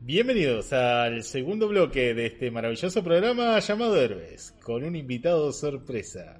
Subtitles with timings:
[0.00, 6.38] Bienvenidos al segundo bloque de este maravilloso programa llamado Héroes, con un invitado sorpresa.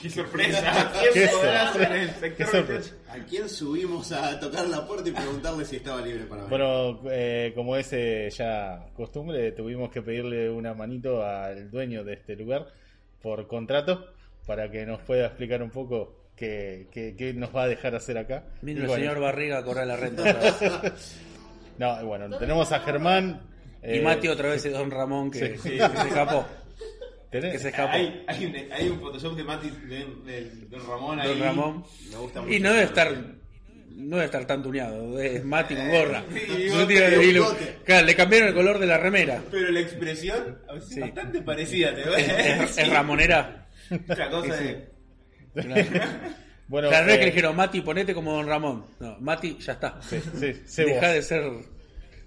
[0.00, 0.92] ¡Qué sorpresa!
[1.00, 1.88] ¿Quién Qué podrá sorpresa.
[1.92, 2.94] ser el sector Qué sorpresa.
[2.94, 2.94] 28?
[3.10, 6.50] ¿A quién subimos a tocar la puerta y preguntarle si estaba libre para ver?
[6.50, 12.14] Bueno, eh, como es eh, ya costumbre, tuvimos que pedirle una manito al dueño de
[12.14, 12.66] este lugar
[13.22, 14.06] por contrato
[14.46, 18.18] para que nos pueda explicar un poco qué, qué- qué nos va a dejar hacer
[18.18, 18.44] acá.
[18.62, 20.94] Vino Y el bueno, señor Barriga a cobrar la renta.
[21.78, 23.40] No, bueno, tenemos a Germán.
[23.82, 25.70] y eh, Mati otra vez es Don Ramón que, Sí.
[25.70, 26.46] que se escapó.
[27.30, 27.92] tenés- Que se escapó.
[27.92, 31.28] Hay, hay, un, hay un Photoshop de Mati, de, de- de Ramón ahí.
[31.28, 31.84] Don Ramón.
[32.10, 32.52] Me gusta mucho.
[32.54, 33.12] Y no debe estar.
[33.96, 35.20] No debe estar tan tuneado.
[35.20, 36.24] Es Mati con gorra.
[36.32, 36.86] Sí, No
[37.84, 39.40] claro, le cambiaron el color de la remera.
[39.52, 40.94] Pero la expresión a Sí.
[40.94, 42.78] es bastante parecida, te Es, ves.
[42.78, 43.66] es ramonera.
[44.10, 44.88] Otra cosa Sí, de.
[46.74, 48.84] Bueno, Claro, no es que eh, le dijeron Mati, ponete como Don Ramón.
[48.98, 50.02] No, Mati, ya está.
[50.02, 51.14] sí, sí, sé Deja vos.
[51.14, 51.52] de ser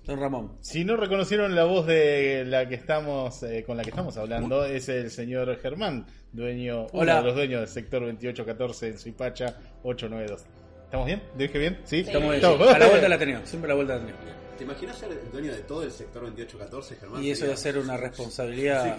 [0.05, 0.57] Don Ramón.
[0.61, 4.63] Si no reconocieron la voz de la que estamos eh, con la que estamos hablando,
[4.63, 10.45] es el señor Germán, dueño, uno de los dueños del sector 2814 en Suipacha 892.
[10.85, 11.21] ¿Estamos bien?
[11.37, 11.79] ¿Dije bien?
[11.83, 12.35] Sí, Estamos bien.
[12.35, 13.45] Estamos- A la vuelta la tenía.
[13.45, 14.15] Siempre a la vuelta la tenía.
[14.57, 17.21] ¿Te imaginas ser el dueño de todo el sector 2814, Germán?
[17.21, 18.97] Y eso de ser una responsabilidad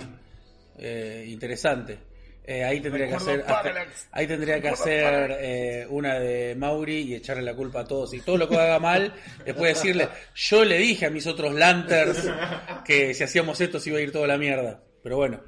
[0.77, 1.99] eh, interesante.
[2.51, 3.45] Eh, ahí tendría que hacer,
[4.11, 8.15] ahí tendría que hacer eh, una de Mauri y echarle la culpa a todos.
[8.15, 9.13] Y todo lo que haga mal,
[9.45, 12.27] después decirle, yo le dije a mis otros Lanters
[12.87, 14.81] que si hacíamos esto se iba a ir toda la mierda.
[15.03, 15.43] Pero bueno,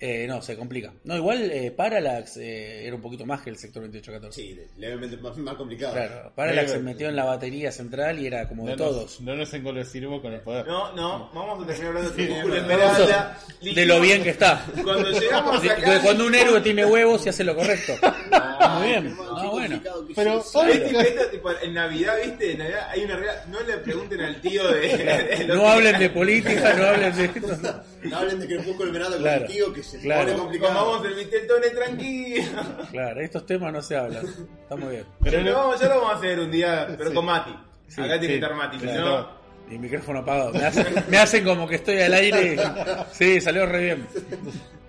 [0.00, 0.92] eh, no, se complica.
[1.04, 4.40] No, igual eh, Parallax eh, era un poquito más que el sector 2814.
[4.40, 5.92] Sí, levemente más, más complicado.
[5.92, 9.20] Claro, Parallax Eh, se metió en la batería central y era como de no todos.
[9.20, 10.66] No nos engolosiremos con el poder.
[10.66, 13.38] No, no, vamos a terminar hablando de Crepúsculo sí, Esmeralda.
[13.60, 14.64] de lo bien que está.
[14.82, 15.90] Cuando llegamos De- acá.
[15.94, 17.92] de cuando un héroe tiene huevos y hace lo correcto.
[18.78, 19.16] Muy bien.
[19.36, 19.80] Ah, bueno.
[20.14, 20.54] Pero es.
[20.54, 23.76] hoy- ¿Viste que esto, tipo, en Navidad, viste, en Navidad hay una regla, no le
[23.78, 24.80] pregunten al tío de...
[24.96, 27.82] de No hablen de política, no hablen de esto.
[28.04, 30.24] No hablen de Crepúsculo Esmeralda con Claro, el tío que se claro.
[30.26, 30.74] pone complicado.
[30.74, 32.44] Vamos el Viteltone tranquilo.
[32.90, 34.26] Claro, estos temas no se hablan.
[34.26, 35.04] Está muy bien.
[35.22, 37.54] Pero ya, no- lo vamos, ya lo vamos a hacer un día, pero con Mati.
[37.88, 39.04] Sí, Acá tiene que estar Mati, si claro.
[39.06, 39.40] no...
[39.74, 40.52] Y micrófono apagado.
[40.52, 42.56] Me hacen, me hacen como que estoy al aire.
[43.12, 44.06] Sí, salió re bien.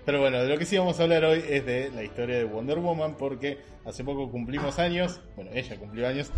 [0.04, 2.44] Pero bueno, de lo que sí vamos a hablar hoy es de la historia de
[2.44, 6.28] Wonder Woman, porque hace poco cumplimos años, bueno, ella cumplió años.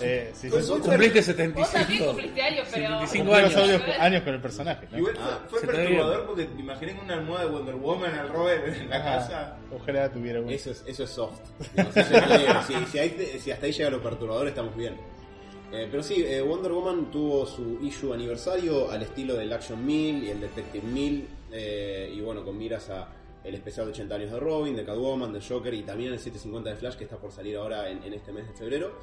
[0.00, 2.06] Eh, sí, sí, Cumpliste Vos también 75.
[2.06, 2.88] cumpliste años, pero...
[3.00, 3.82] 75 cumplimos años.
[3.82, 4.88] años, años con el personaje.
[4.92, 4.98] ¿no?
[4.98, 8.28] Igual Ah, fue, ve perturbador porque te imaginé con una almohada de Wonder Woman al
[8.28, 9.04] Robert en la Ajá.
[9.18, 9.56] casa.
[9.74, 10.50] Ojalá tuviera uno.
[10.50, 11.40] Eso es, eso es soft.
[11.76, 12.46] No, si, eso es leve.
[12.66, 14.96] si, si ahí te- si hasta ahí llega lo perturbador, estamos bien.
[15.72, 20.24] Eh, pero sí, eh, Wonder Woman tuvo su issue aniversario al estilo del Action 1000
[20.24, 21.26] y el Detective 1000.
[21.54, 23.08] Eh, y bueno, con miras a
[23.44, 26.70] el especial de 80 años de Robin, de Catwoman, de Joker y también el 750
[26.70, 28.98] de Flash que está por salir ahora en, en este mes de febrero.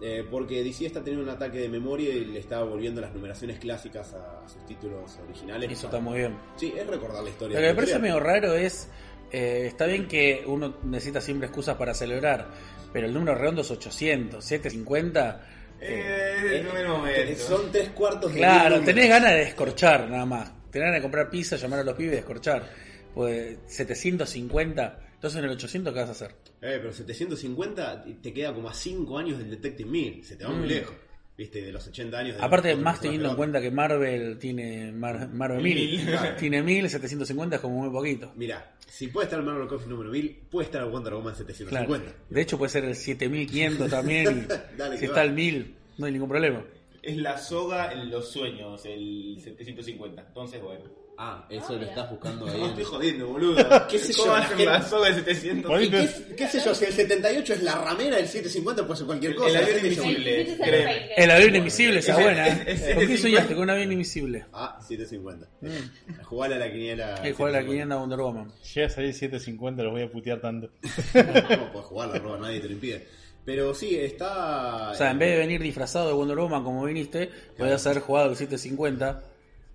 [0.00, 3.58] Eh, porque DC está teniendo un ataque de memoria y le está volviendo las numeraciones
[3.58, 5.72] clásicas a, a sus títulos originales.
[5.72, 6.36] Eso está muy bien.
[6.56, 7.56] Sí, es recordar la historia.
[7.58, 8.88] Lo que me parece medio raro es.
[9.32, 12.46] eh, está bien que uno necesita siempre excusas para celebrar,
[12.92, 15.40] pero el número redondo es 800, 750.
[15.80, 17.42] Eh, es el primer momento.
[17.42, 20.52] Son tres cuartos de Claro, tenés ganas de descorchar nada más.
[20.70, 22.68] Tenés ganas de comprar pizza, llamar a los pibes y descorchar.
[23.14, 26.30] Pues 750, entonces en el 800 ¿qué vas a hacer?
[26.60, 30.24] Eh, pero 750 te queda como a 5 años del Detective 1000.
[30.24, 30.70] Se te va muy Mm.
[30.70, 30.94] lejos.
[31.36, 32.36] Viste, de los 80 años.
[32.36, 35.74] de Aparte, más teniendo en cuenta que Marvel tiene Mar- Marvel 1000,
[36.06, 36.36] Mil.
[36.36, 38.32] tiene 1000, 750 es como muy poquito.
[38.34, 41.46] Mira, si puede estar el Marvel Comics número 1000, puede estar el Wonder Woman Claro.
[41.46, 42.12] 750.
[42.28, 44.48] De hecho, puede ser el 7500 también.
[44.50, 45.26] y Dale, si que está va.
[45.26, 46.64] el 1000, no hay ningún problema.
[47.02, 50.22] Es la soga en los sueños, el 750.
[50.28, 50.84] Entonces, bueno.
[51.20, 51.90] Ah, eso lo mira.
[51.90, 52.58] estás buscando ahí.
[52.60, 53.56] No en- estoy jodiendo, boludo.
[53.90, 55.68] ¿Qué sé ¿Cómo yo, hacen la soga de 700?
[55.68, 56.72] Por ahí ¿Y ¿Qué, qué sé yo?
[56.76, 59.48] Si el 78 es la ramera, el 750 puede ser cualquier cosa.
[59.48, 60.40] El La avión dice, invisible.
[60.42, 61.14] El créeme.
[61.16, 62.46] El avión invisible, esa es buena.
[62.46, 62.54] ¿eh?
[62.54, 63.22] ¿Por qué 750?
[63.22, 64.44] soñaste con un avión invisible?
[64.52, 66.22] Ah, 750.
[66.22, 67.14] Jugar a la quiniela.
[67.24, 68.52] El jugar la 500 Wonder Woman.
[68.74, 70.70] Llega a salir 750, los voy a putear tanto.
[71.14, 73.08] No puedes jugar la roba, nadie te lo impide.
[73.48, 74.90] Pero sí, está.
[74.90, 78.28] O sea, en vez de venir disfrazado de Wonder Woman como viniste, podías haber jugado
[78.28, 79.22] el 750.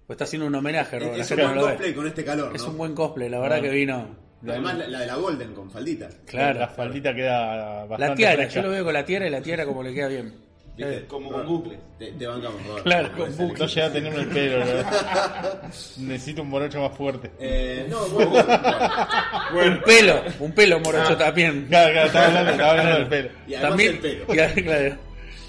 [0.05, 2.55] Pues está haciendo un homenaje, Robert, Es un buen cosplay con este calor.
[2.55, 2.69] Es ¿no?
[2.69, 3.63] un buen cosplay, la verdad No.
[3.63, 4.07] que vino.
[4.47, 6.07] Además, la, la de la Golden con faldita.
[6.27, 6.59] Claro.
[6.59, 8.53] La faldita queda bastante La tiara, fresca.
[8.53, 10.33] yo lo veo con la tiara y la tiara como le queda bien.
[10.75, 10.97] ¿Viste?
[10.97, 11.79] Eh, Como con bucle.
[11.99, 12.83] Te, te bancamos, Robert.
[12.83, 13.45] Claro, con puede ser.
[13.47, 13.59] bucle.
[13.59, 15.67] No llega a tenerme el pelo, ¿no?
[16.07, 17.31] Necesito un morocho más fuerte.
[17.39, 18.31] Eh, no, bueno,
[19.53, 19.75] bueno.
[19.75, 21.65] Un pelo, un pelo morocho también.
[21.67, 23.29] Claro, claro, estaba hablando, estaba hablando del pelo.
[23.47, 24.23] Y además También, el pelo.
[24.27, 24.97] y- claro,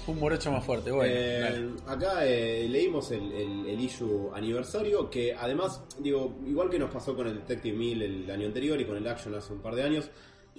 [0.07, 0.91] un morocho más fuerte.
[0.91, 6.77] Bueno, Eh, acá eh, leímos el, el, el issue aniversario que además, digo, igual que
[6.77, 9.61] nos pasó con el Detective 1000 el año anterior y con el Action hace un
[9.61, 10.09] par de años,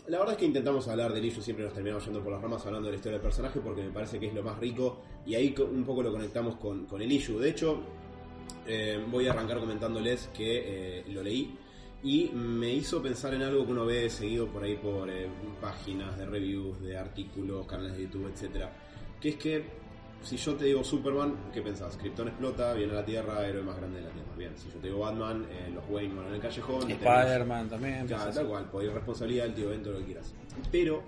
[0.09, 2.65] la verdad es que intentamos hablar del issue, siempre nos terminamos yendo por las ramas
[2.67, 5.35] hablando de la historia del personaje porque me parece que es lo más rico y
[5.35, 7.39] ahí un poco lo conectamos con, con el issue.
[7.39, 7.83] De hecho,
[8.69, 10.51] Eh, voy a arrancar comentándoles que
[10.99, 11.55] eh, lo leí
[12.03, 15.29] y me hizo pensar en algo que uno ve seguido por ahí por eh,
[15.61, 18.73] páginas de reviews, de artículos, canales de YouTube, etcétera,
[19.21, 19.65] que es que
[20.23, 21.97] si yo te digo Superman, ¿qué pensás?
[21.97, 24.33] Krypton explota, viene a la Tierra, héroe más grande de la Tierra.
[24.37, 26.91] Bien, si yo te digo Batman, eh, los Wayne van en el callejón.
[26.91, 28.07] Spider-Man también.
[28.07, 30.35] Claro, tal cual, por irresponsabilidad del tío evento, lo que quieras.
[30.73, 31.03] Pero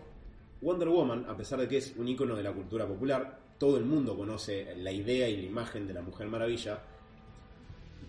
[0.60, 3.84] Wonder Woman, a pesar de que es un icono de la cultura popular, todo el
[3.84, 6.80] mundo conoce la idea y la imagen de la Mujer Maravilla.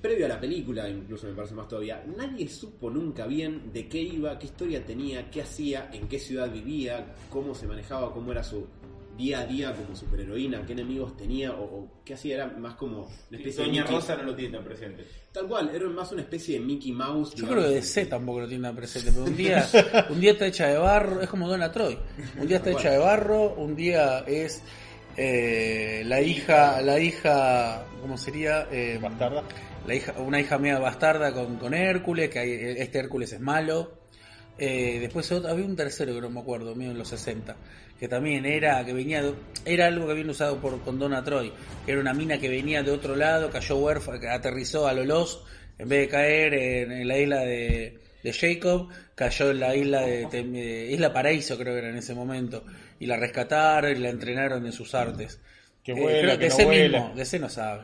[0.01, 3.99] Previo a la película, incluso me parece más todavía, nadie supo nunca bien de qué
[3.99, 8.41] iba, qué historia tenía, qué hacía, en qué ciudad vivía, cómo se manejaba, cómo era
[8.41, 8.65] su
[9.19, 13.01] día a día como superheroína, qué enemigos tenía o, o qué hacía, era más como
[13.29, 15.05] una especie Doña de Mickey- Rosa no lo tiene tan presente.
[15.31, 17.35] Tal cual, era más una especie de Mickey Mouse.
[17.35, 19.67] Yo creo que DC tampoco lo tiene tan presente, pero un día,
[20.09, 21.99] un día está hecha de barro, es como Donna Troy.
[22.39, 24.63] Un día está hecha de barro, un día es
[25.17, 28.67] eh, la hija, la hija, ¿cómo sería?
[28.71, 29.43] Eh, Bastarda.
[29.85, 33.98] La hija, una hija media bastarda con, con Hércules, que hay- este Hércules es malo.
[34.59, 37.55] Eh, después había un tercero que no me acuerdo, medio en los 60,
[37.99, 39.33] que también era, que venía de-
[39.65, 41.51] era algo que habían usado por, con Donna Troy,
[41.85, 45.45] que era una mina que venía de otro lado, cayó huérfana, aterrizó a lo Lost,
[45.77, 50.27] en vez de caer en, la isla de, de Jacob, cayó en la isla de,
[50.33, 52.65] eh, Isla Paraíso creo que era en ese momento,
[52.99, 55.39] y la rescataron y la entrenaron en sus artes.
[55.95, 57.13] Que vuela, que no vuela.
[57.15, 57.83] mismo, no sabe.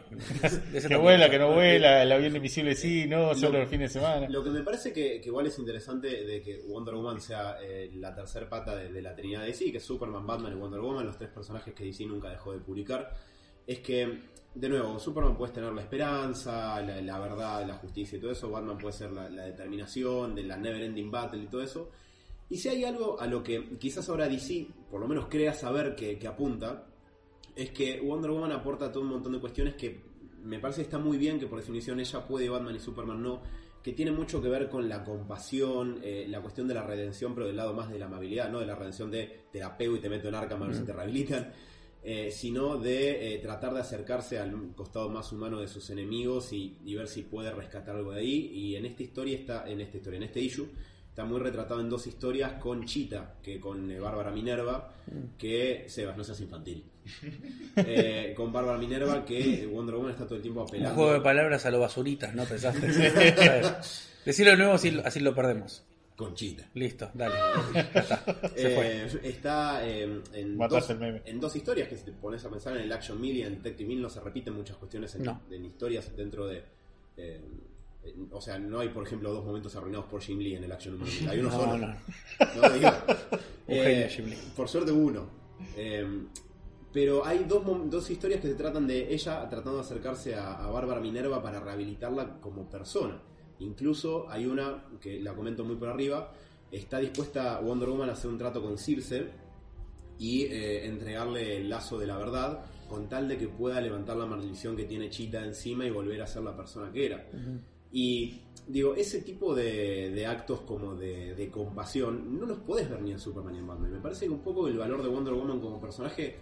[0.88, 4.00] Que vuela, que no vuela, el avión invisible sí, no, solo Lo- los fines de
[4.00, 4.28] semana.
[4.30, 7.90] Lo que me parece que, que igual es interesante de que Wonder Woman sea eh,
[7.96, 10.80] la tercer pata de, de la Trinidad de DC, que es Superman, Batman y Wonder
[10.81, 13.12] Woman, los tres personajes que DC nunca dejó de publicar,
[13.66, 14.22] es que,
[14.54, 18.50] de nuevo, Superman puede tener la esperanza, la, la verdad, la justicia y todo eso,
[18.50, 21.90] Batman puede ser la, la determinación de la Never Ending Battle y todo eso.
[22.50, 25.96] Y si hay algo a lo que quizás ahora DC, por lo menos crea saber
[25.96, 26.86] que apunta,
[27.56, 30.00] es que Wonder Woman aporta todo un montón de cuestiones que
[30.44, 33.42] me parece que está muy bien, que por definición ella puede, Batman y Superman no,
[33.81, 37.48] que tiene mucho que ver con la compasión, eh, la cuestión de la redención, pero
[37.48, 40.00] del lado más de la amabilidad, no de la redención de te la pego y
[40.00, 41.52] te meto en Arkham a ver si te rehabilitan,
[42.04, 46.78] eh, sino de eh, tratar de acercarse al costado más humano de sus enemigos y,
[46.84, 48.52] y ver si puede rescatar algo de ahí.
[48.54, 50.68] Y en esta historia está, en esta historia, en este issue,
[51.15, 54.91] está muy retratado en dos historias con Chita, que con eh, Bárbara Minerva,
[55.38, 56.83] que Sebas, no seas infantil.
[57.77, 60.95] Eh, con Bárbara Minerva, que Wonder Woman está todo el tiempo Un apelando.
[60.95, 62.88] juego de palabras a lo basuritas, ¿no pensaste?
[64.25, 65.83] Decirlo de nuevo así, así lo perdemos.
[66.15, 66.69] Con Chita.
[66.73, 67.35] Listo, dale.
[67.94, 68.23] Está.
[68.56, 71.21] Eh, está eh, en, dos, el meme.
[71.25, 73.56] en dos historias que si te pones a pensar en el Action Mill y en
[73.56, 75.41] Detective Mill no se repiten muchas cuestiones en, No.
[75.51, 76.57] en historias dentro de...
[77.18, 77.75] eh, en-
[78.31, 80.98] o sea, no hay, por ejemplo, dos momentos arruinados por Jim Lee en el Action
[81.00, 81.10] Mill.
[81.30, 81.78] Hay uno No, solo.
[81.78, 81.88] no.
[81.88, 82.90] No, digo,
[83.68, 84.52] eh, genio, Jim Lee.
[84.56, 85.28] Por suerte uno.
[85.75, 86.24] Eh,
[86.94, 90.72] pero hay dos, dos historias que se tratan de ella tratando de acercarse a, a
[90.72, 93.22] Bárbara Minerva para rehabilitarla como persona.
[93.60, 96.31] Incluso hay una, que la comento muy por arriba,
[96.72, 99.30] está dispuesta Wonder Woman a hacer un trato con Circe
[100.18, 104.25] y eh, entregarle el lazo de la verdad con tal de que pueda levantar la
[104.25, 107.25] maldición que tiene Chita encima y volver a ser la persona que era.
[107.97, 113.01] Y digo, ese tipo de, de actos como de, de compasión no los puedes ver
[113.01, 113.89] ni en Superman ni en Batman.
[113.94, 116.36] Me parece que un poco el valor de Wonder Woman como personaje,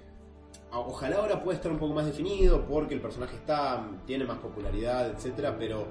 [0.71, 5.11] ojalá ahora pueda estar un poco más definido porque el personaje está tiene más popularidad,
[5.11, 5.85] etcétera, pero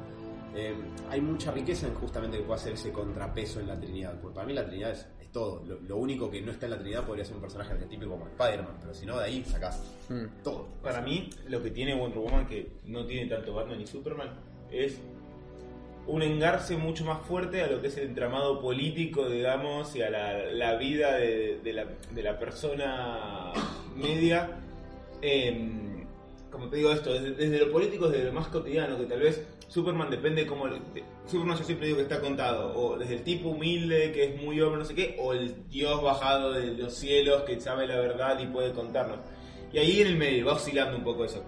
[0.57, 0.75] eh,
[1.09, 4.21] hay mucha riqueza en justamente que pueda hacer ese contrapeso en la Trinidad.
[4.21, 5.63] Porque para mí la Trinidad es, es todo.
[5.65, 8.27] Lo, lo único que no está en la Trinidad podría ser un personaje arquetípico como
[8.27, 10.43] Spider-Man, pero si no, de ahí sacás Mm.
[10.43, 10.67] todo.
[10.83, 14.31] Para mí, lo que tiene Wonder Woman, que no tiene tanto Batman ni Superman,
[14.71, 14.99] es
[16.07, 20.11] un engarce mucho más fuerte a lo que es el entramado político, digamos, y a
[20.11, 23.53] la, la vida de, de la, de la persona
[23.95, 24.59] media.
[25.21, 26.07] Em,
[26.51, 29.47] como te digo esto, desde, desde lo político, desde lo más cotidiano, que tal vez
[29.69, 30.67] Superman depende como...
[31.27, 34.61] Superman yo siempre digo que está contado, o desde el tipo humilde que es muy
[34.61, 38.39] hombre, no sé qué, o el dios bajado de los cielos que sabe la verdad
[38.41, 39.19] y puede contarnos.
[39.73, 41.43] Y ahí en el medio va oscilando un poco eso.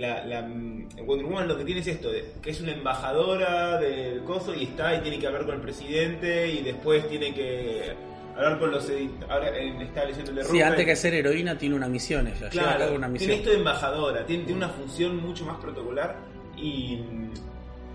[0.00, 2.08] La, la, mm, Wonder Woman lo que tiene es esto,
[2.42, 6.50] que es una embajadora del coso y está y tiene que hablar con el presidente
[6.50, 7.92] y después tiene que
[8.34, 8.90] hablar con los
[9.28, 12.48] ahora en- está leyendo el Sí, antes que ser heroína tiene una misión ella.
[12.48, 15.58] lleva a Claro, cabo una tiene esto de embajadora, tiene, tiene una función mucho más
[15.58, 16.16] protocolar
[16.56, 17.00] y,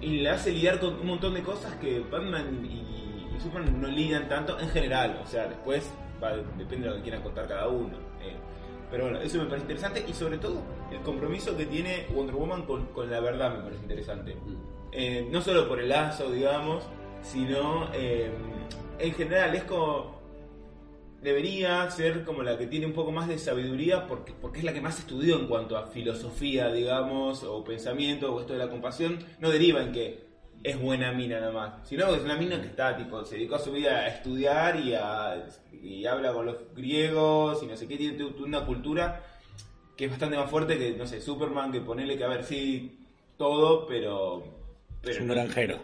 [0.02, 3.88] y le hace lidiar con un montón de cosas que Batman y, y Superman no
[3.88, 5.20] lidian tanto en general.
[5.24, 5.90] O sea, después
[6.24, 8.05] va- depende de lo que quieran contar cada uno.
[8.92, 10.62] Pero bueno, eso me parece interesante y sobre todo
[10.92, 14.36] el compromiso que tiene Wonder Woman con, con la verdad me parece interesante.
[14.92, 16.84] Eh, no solo por el lazo, digamos,
[17.22, 18.32] sino eh,
[19.00, 20.16] en general es como
[21.22, 24.74] debería ser como la que tiene un poco más de sabiduría porque, porque es la
[24.74, 29.18] que más estudió en cuanto a filosofía, digamos, o pensamiento, o esto de la compasión,
[29.40, 30.25] no deriva en que
[30.66, 33.56] es buena mina nada más, sino que es una mina que está, tipo, se dedicó
[33.56, 37.88] a su vida a estudiar y, a, y habla con los griegos y no sé
[37.88, 39.24] qué, tiene una cultura
[39.96, 42.98] que es bastante más fuerte que, no sé, Superman, que ponerle que, a ver, sí,
[43.38, 44.44] todo, pero...
[45.02, 45.80] pero Es un granjero.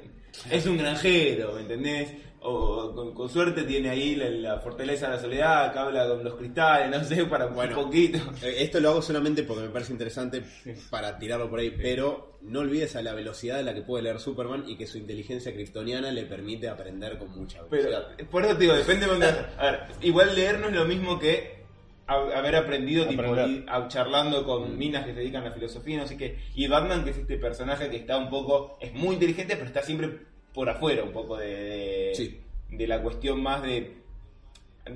[0.49, 2.13] es un granjero, ¿me entendés?
[2.43, 6.23] O con, con suerte tiene ahí la, la fortaleza de la soledad, que habla con
[6.23, 7.77] los cristales, no sé, para Bueno.
[7.77, 8.17] un poquito.
[8.41, 10.41] Eh, Esto lo hago solamente porque me parece interesante
[10.89, 14.19] para tirarlo por ahí, pero no olvides a la velocidad de la que puede leer
[14.19, 18.27] Superman y que su inteligencia kryptoniana le permite aprender con mucha Pero, velocidad.
[18.29, 21.19] por eso te digo, depende de dónde- A ver, igual leer no es lo mismo
[21.19, 21.61] que
[22.07, 23.63] ha- haber aprendido, Aprender.
[23.69, 24.45] a- charlando Mm.
[24.45, 26.37] con minas que se dedican a la filosofía, no sé qué.
[26.55, 29.81] Y Batman, que es este personaje que está un poco, es muy inteligente, pero está
[29.83, 30.09] siempre
[30.53, 32.41] por afuera, un poco de, de, Sí.
[32.69, 34.00] de la cuestión más de,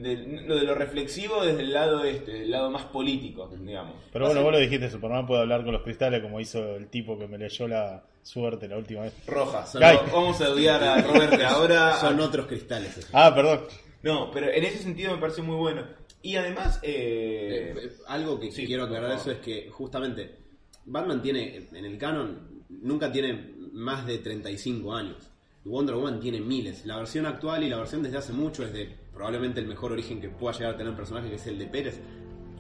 [0.02, 0.16] de
[0.48, 3.96] lo de lo reflexivo desde el lado este, del lado más político, digamos.
[4.12, 7.18] Pero bueno, vos lo dijiste, Superman puede hablar con los cristales como hizo el tipo
[7.18, 9.14] que me leyó la suerte la última vez.
[9.28, 9.66] Roja.
[9.66, 11.94] Son- vamos a odiar a Robert ahora.
[12.00, 12.98] Son otros cristales.
[12.98, 13.10] esos.
[13.14, 13.62] Ah, perdón.
[14.04, 15.84] No, pero en ese sentido me parece muy bueno.
[16.22, 20.36] Y además, eh, Eh, eh, algo que sí, quiero aclarar eso es que justamente
[20.86, 25.18] Batman tiene, en el canon, nunca tiene más de 35 años.
[25.66, 26.86] Wonder Woman tiene miles.
[26.86, 30.20] La versión actual y la versión desde hace mucho es de probablemente el mejor origen
[30.20, 32.00] que pueda llegar a tener un personaje, que es el de Pérez.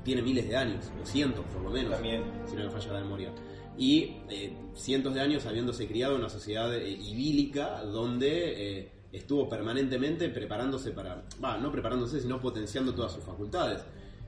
[0.03, 2.23] Tiene miles de años, o cientos por lo menos, También.
[2.45, 3.31] si no me falla la memoria.
[3.77, 9.49] Y eh, cientos de años habiéndose criado en una sociedad eh, idílica donde eh, estuvo
[9.49, 13.81] permanentemente preparándose para, va, no preparándose, sino potenciando todas sus facultades.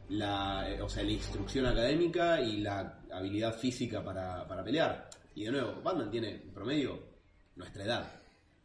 [0.09, 5.09] La, eh, o sea, la instrucción académica y la habilidad física para, para pelear.
[5.35, 6.99] Y de nuevo, Batman tiene en promedio
[7.55, 8.16] nuestra edad.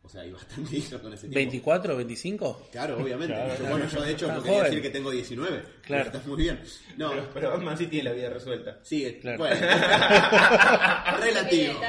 [0.04, 1.70] O sea, hay bastante hizo con ese tiempo.
[1.70, 2.68] ¿24, 25?
[2.72, 3.34] Claro, obviamente.
[3.34, 3.54] Claro.
[3.58, 5.62] Yo, bueno, yo de hecho no quería decir que tengo 19.
[5.82, 6.04] Claro.
[6.06, 6.60] Está muy bien.
[6.96, 8.78] No, pero, pero Batman sí tiene la vida resuelta.
[8.82, 9.38] sí, es- Claro.
[9.38, 9.56] bueno.
[11.20, 11.80] Relativo.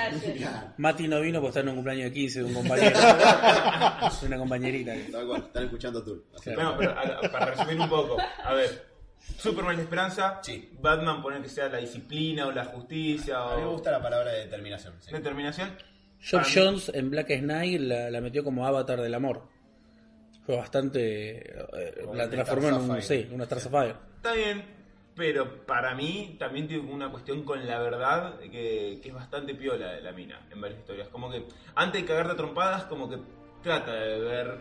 [0.77, 2.99] Mati no vino porque está en un cumpleaños de 15 de un compañero.
[2.99, 4.93] de una compañerita.
[5.11, 6.23] Tal cual, están escuchando tú.
[6.45, 8.93] Bueno, pero a- para resumir un poco, a ver,
[9.37, 10.69] Superman la esperanza, Sí.
[10.79, 14.31] Batman poner que sea la disciplina o la justicia A mí me gusta la palabra
[14.33, 14.93] de determinación.
[14.99, 15.11] sí.
[15.11, 15.75] determinación.
[16.31, 19.43] Mí- Jones en Black Knight la, la metió como avatar del amor.
[20.45, 21.39] Fue bastante.
[21.51, 23.01] eh, la transformó en un.
[23.01, 23.95] Sí, una Star Sapphire.
[24.17, 24.63] Está bien,
[25.15, 29.93] pero para mí también tiene una cuestión con la verdad que, que es bastante piola
[29.93, 31.07] de la mina en varias historias.
[31.09, 31.43] Como que
[31.75, 33.17] antes de cagarte a trompadas, como que
[33.61, 34.57] trata de ver.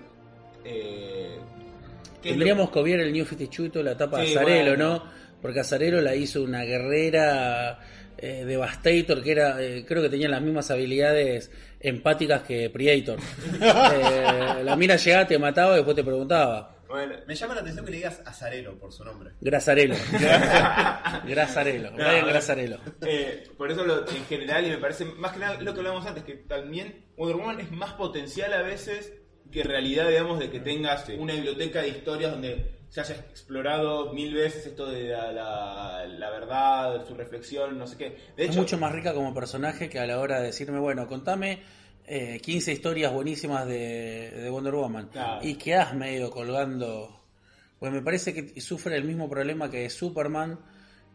[0.65, 4.89] Eh, lo- Tendríamos que obviar el New 52, la etapa de Sí, Azarelo, bueno.
[4.95, 5.05] ¿no?
[5.43, 7.81] Porque Azarelo la hizo una guerrera
[8.23, 11.51] eh, Devastator, que era, eh, creo que tenía las mismas habilidades
[11.81, 13.19] empáticas que Predator.
[13.63, 16.77] Eh, la mina llegaba, te mataba y después te preguntaba.
[16.89, 19.31] Bueno, Me llama la atención que le digas Azarelo por su nombre.
[19.41, 19.95] Grasarelo.
[21.27, 21.93] Grasarelo.
[21.93, 22.79] Brian Grasarelo.
[23.01, 26.07] Eh, por eso lo, en general, y me parece más que nada lo que hablábamos
[26.07, 29.15] antes, que también Wonder Woman es más potencial a veces
[29.51, 34.35] que realidad, digamos, de que tengas una biblioteca de historias donde se haya explorado mil
[34.35, 38.17] veces esto de la, la- la verdad, su reflexión, no sé qué.
[38.37, 41.07] De Es hecho, mucho más rica como personaje que a la hora de decirme, bueno,
[41.07, 41.61] contame
[42.07, 45.09] eh, 15 historias buenísimas de, de Wonder Woman.
[45.09, 45.41] Claro.
[45.47, 47.19] Y quedás medio colgando.
[47.79, 50.61] Pues me parece que sufre el mismo problema que Superman,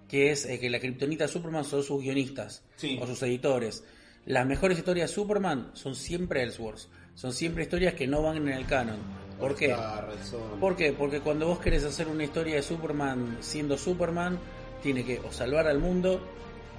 [0.09, 2.97] que es eh, que la kriptonita de Superman son sus guionistas Sí.
[2.99, 3.83] o sus editores.
[4.25, 6.89] Las mejores historias de Superman son siempre Elseworlds.
[7.13, 9.26] Son siempre historias que no van en el canon.
[9.39, 9.75] ¿Por qué?
[10.59, 10.93] ¿Por qué?
[10.93, 14.39] Porque cuando vos querés hacer una historia de Superman siendo Superman,
[14.81, 16.21] tiene que o salvar al mundo,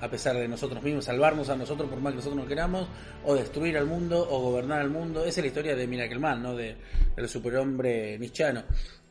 [0.00, 2.88] a pesar de nosotros mismos, salvarnos a nosotros por más que nosotros no queramos,
[3.24, 5.20] o destruir al mundo, o gobernar al mundo.
[5.20, 6.56] Esa es la historia de Miracle Man, ¿no?
[6.56, 6.76] De,
[7.16, 8.64] del superhombre nichano.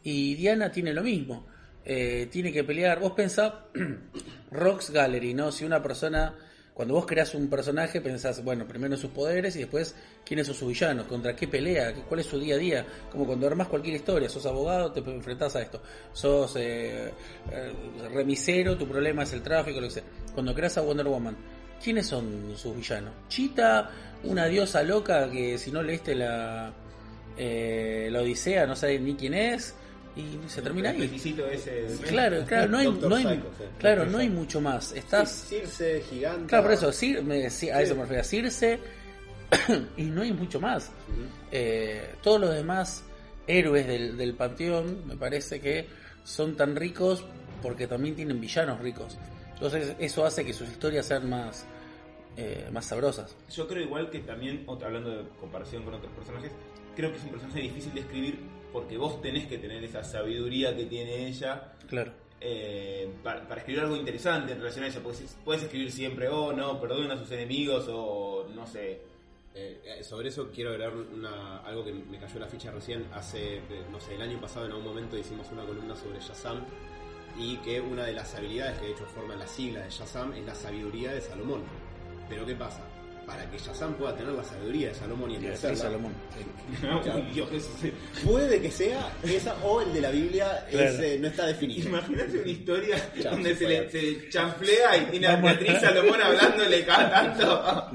[0.03, 1.47] Y Diana tiene lo mismo.
[1.85, 2.99] Eh, tiene que pelear.
[2.99, 3.65] Vos pensá,
[4.51, 5.51] Rocks Gallery, ¿no?
[5.51, 6.35] Si una persona,
[6.77, 10.67] cuando vos creás un personaje, pensás, bueno, primero sus poderes y después quiénes son sus
[10.67, 12.85] villanos, contra qué pelea, cuál es su día a día.
[13.11, 15.81] Como cuando armas cualquier historia, sos abogado, te enfrentás a esto.
[16.13, 17.11] Sos eh,
[17.51, 17.73] eh,
[18.13, 20.03] remisero, tu problema es el tráfico, lo que sea.
[20.35, 21.35] Cuando creas a Wonder Woman,
[21.83, 23.11] ¿quiénes son sus villanos?
[23.27, 23.89] Chita,
[24.25, 26.71] una diosa loca que si no leíste la,
[27.39, 29.73] eh, la Odisea no sabes ni quién es.
[30.17, 31.15] Y se termina el ahí.
[31.15, 31.87] ese.
[32.07, 33.63] Claro, claro, no hay, Doctor no hay, Psycho, sí.
[33.77, 34.91] claro, no hay mucho más.
[34.93, 36.47] Estás, Circe, gigante.
[36.47, 38.79] claro, por eso, Cir- me- sí, a eso me refiero, a Circe,
[39.97, 40.91] y no hay mucho más.
[41.51, 43.03] Eh, todos los demás
[43.45, 45.87] héroes del, del panteón, me parece que
[46.23, 47.23] son tan ricos
[47.61, 49.17] porque también tienen villanos ricos.
[49.53, 51.65] Entonces, eso hace que sus historias sean más,
[52.35, 53.35] eh, más sabrosas.
[53.51, 56.51] Yo creo igual que también, otra- hablando de comparación con otros personajes,
[56.95, 58.39] creo que es un personaje difícil de escribir
[58.71, 62.11] porque vos tenés que tener esa sabiduría que tiene ella Claro.
[62.41, 64.99] eh, para, para escribir algo interesante en relación a ella.
[65.01, 69.01] Porque puedes escribir siempre, oh no, perdonen a sus enemigos o no sé.
[69.55, 73.07] Eh, eh, sobre eso quiero agregar una, algo que me cayó la ficha recién.
[73.13, 76.63] Hace, no sé, el año pasado en algún momento hicimos una columna sobre Shazam
[77.39, 80.45] y que una de las habilidades que de hecho forman la sigla de Shazam es
[80.45, 81.63] la sabiduría de Salomón.
[82.29, 82.81] Pero ¿qué pasa?
[83.27, 86.13] Para que Shazam pueda tener la sabiduría de Salomón y ejercerla, Salomón.
[86.81, 87.15] Claro.
[87.17, 87.91] Uy, Dios, eso sí.
[88.25, 90.89] puede que sea esa o el de la Biblia Claro.
[90.89, 91.89] es, eh, no está definido.
[91.89, 95.35] Imagínate una historia donde se le, se chanflea y tiene a.
[95.35, 97.91] Beatriz Salomón hablándole cada tanto.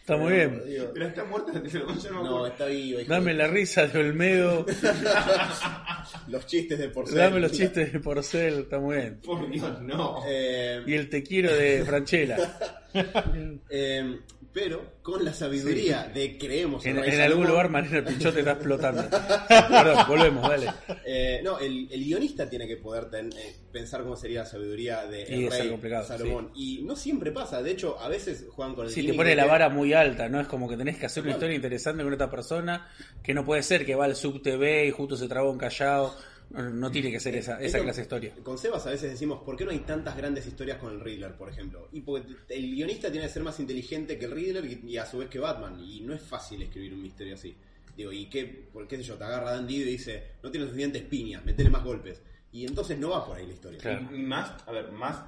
[0.00, 0.62] Está muy bien.
[0.66, 2.46] Digo, Pero está muerta Beatriz Salomón, yo no me No, acuerdo.
[2.48, 3.00] está vivo.
[3.00, 4.66] hijo Dame la risa de Olmedo,
[6.28, 7.18] Los chistes de porcel.
[7.18, 9.20] dame los chistes de Porcel, está muy bien.
[9.24, 10.22] Por Dios, no.
[10.26, 12.36] Eh, Y el te quiero de Franchella.
[13.70, 14.18] Eh,
[14.52, 19.02] pero con la sabiduría de creemos En, rey en algún lugar Marina Pinchote está explotando.
[19.48, 20.72] Perdón, volvemos, dale.
[21.06, 25.06] eh, no, el, el guionista tiene que poder ten- eh, pensar cómo sería la sabiduría
[25.06, 26.50] de Sí, el es rey Salomón.
[26.54, 29.46] Y no siempre pasa, de hecho, a veces juegan con el Si te pone la
[29.46, 30.40] vara muy alta, ¿no?
[30.40, 32.88] Es como que tenés que hacer una historia interesante con esta persona,
[33.22, 36.14] que no puede ser que va al sub TV y justo se trabó un callado.
[36.50, 38.34] No, tiene que ser esa, Es esa lo- clase de historia.
[38.42, 41.34] Con Sebas a veces decimos, ¿por qué no hay tantas grandes historias con el Riddler,
[41.36, 41.88] por ejemplo?
[41.92, 45.06] Y porque el guionista tiene que ser más inteligente que el Riddler y, y a
[45.06, 45.78] su vez que Batman.
[45.78, 47.54] Y no es fácil escribir un misterio así.
[47.96, 48.44] Digo, ¿y qué?
[48.72, 49.16] ¿Por qué sé yo?
[49.16, 52.20] Te agarra Dan y dice, no tienes suficientes piñas, metele más golpes.
[52.52, 53.78] Y entonces no va por ahí la historia.
[53.78, 54.08] Claro.
[54.14, 55.22] Y más, a ver, más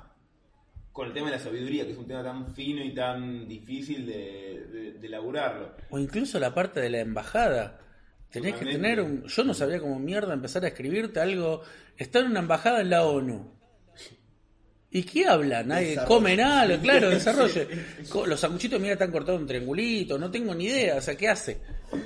[0.92, 4.04] con el tema de la sabiduría, que es un tema tan fino y tan difícil
[4.06, 5.72] de, de, de elaborarlo.
[5.90, 7.78] O incluso la parte de la embajada.
[8.32, 9.24] Tenés que tener un...
[9.26, 11.62] Yo no sabía cómo mierda empezar a escribirte algo.
[11.96, 13.52] Está en una embajada en la ONU.
[14.94, 15.62] ¿Y qué habla?
[15.62, 17.66] Nadie come nada, claro, desarrolle.
[18.26, 21.60] Los sanguchitos, mira, están cortados en triangulitos, no tengo ni idea, o sea, ¿qué hace?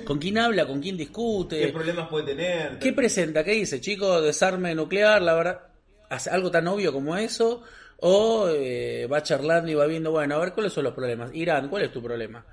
[0.05, 0.65] ¿Con quién habla?
[0.65, 1.59] ¿Con quién discute?
[1.59, 2.79] ¿Qué problemas puede tener?
[2.79, 3.43] ¿Qué presenta?
[3.43, 3.81] ¿Qué dice?
[3.81, 5.61] Chicos, desarme nuclear, la verdad.
[6.09, 7.61] ¿Hace algo tan obvio como eso?
[7.97, 11.31] ¿O eh, va charlando y va viendo, bueno, a ver, ¿cuáles son los problemas?
[11.33, 12.45] Irán, ¿cuál es tu problema?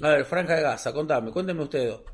[0.00, 2.13] A ver, Franja de Gaza, contame, cuénteme ustedes dos.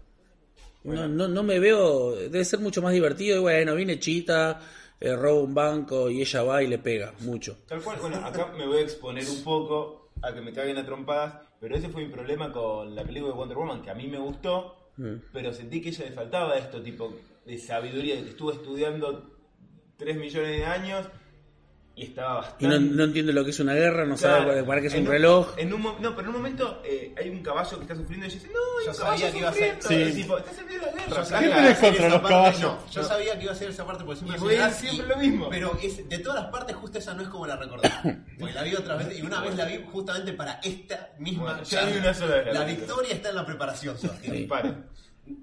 [0.85, 3.37] No, no, no me veo, debe ser mucho más divertido.
[3.39, 4.61] Y bueno, viene Chita,
[4.99, 7.59] eh, roba un banco y ella va y le pega mucho.
[7.67, 10.85] Tal cual, bueno, acá me voy a exponer un poco a que me caguen a
[10.87, 14.07] trompadas, pero ese fue mi problema con la película de Wonder Woman, que a mí
[14.07, 15.15] me gustó, Mm.
[15.33, 17.15] pero sentí que ella le faltaba esto, tipo
[17.47, 19.31] de sabiduría, que estuvo estudiando
[19.97, 21.07] 3 millones de años
[22.01, 22.65] y estaba bastante...
[22.65, 24.45] Y no, no entiende lo que es una guerra, no Claro.
[24.49, 25.53] sabe para- qué es En un reloj.
[25.59, 28.27] en un mo- no, pero en un momento eh, hay un caballo que está sufriendo
[28.27, 29.77] y dice, no, hay Yo un sabía que iba a ser-.
[29.81, 30.13] Sí.
[30.23, 31.41] Tipo, estás en medio de la guerra.
[31.41, 32.63] ¿Qué tenés contra los parte- caballos?
[32.63, 34.71] No, yo sabía que iba a ser esa parte porque siempre Y es voy a
[34.71, 35.49] siempre lo mismo.
[35.51, 38.03] Pero es, de todas las partes, justo esa no es como la recordaba.
[38.41, 41.43] Porque la vi otra vez y una vez la vi justamente para esta misma.
[41.45, 44.47] Bueno, ya vi una sola vez la La victoria está en la preparación, Sebastián.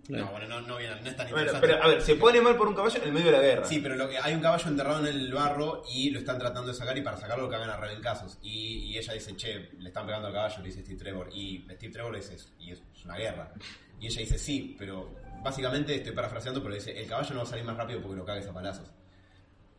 [0.09, 1.67] No, bueno, no, no, viene- no es tan Bueno, interesante.
[1.67, 3.65] pero a ver, se pone mal por un caballo en el medio de la guerra.
[3.65, 6.69] Sí, pero lo que, hay un caballo enterrado en el barro y lo están tratando
[6.71, 8.37] de sacar y para sacarlo lo cagan a rebencazos.
[8.41, 11.29] Y, y ella dice, che, le están pegando al caballo, le dice Steve Trevor.
[11.33, 13.51] Y Steve Trevor le dice, y es, es una guerra.
[13.99, 17.49] Y ella dice, sí, pero básicamente estoy parafraseando, pero dice, el caballo no va a
[17.49, 18.89] salir más rápido porque lo cagues a palazos.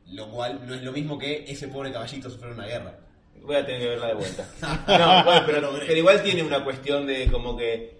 [0.06, 2.94] Lo cual no es lo mismo que ese pobre caballito sufrir una guerra.
[3.42, 4.48] Voy a tener que verla de vuelta.
[4.88, 7.97] No, bueno, pero, pero igual tiene una cuestión de como que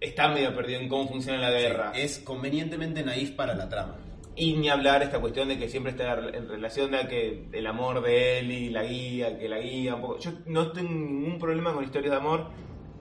[0.00, 1.92] está medio perdido en cómo funciona la guerra.
[1.94, 3.96] Es convenientemente naif para la trama.
[4.36, 8.00] Y ni hablar esta cuestión de que siempre está en relación a que el amor
[8.02, 10.18] de él y la guía, que la guía un poco.
[10.18, 12.46] Yo no tengo ningún problema con historias de amor,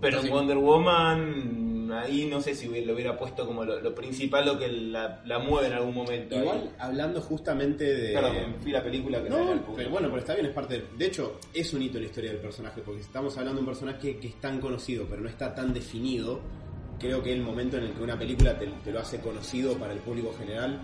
[0.02, 0.28] pero Sí.
[0.28, 4.60] en Wonder Woman ahí no sé si lo hubiera puesto como lo, lo principal, lo
[4.60, 6.36] que la, la mueve en algún momento.
[6.38, 6.70] Igual, Ahí.
[6.80, 8.14] hablando justamente de...
[8.14, 10.76] Perdón, fui la película que No, pero bueno, pero está bien, es parte.
[10.80, 13.60] De, de hecho, es un hito en la historia del personaje, porque estamos hablando de
[13.62, 16.42] un personaje que es tan conocido, pero no está tan definido.
[17.00, 19.94] Creo que el momento en el que una película te, te lo hace conocido para
[19.94, 20.80] el público general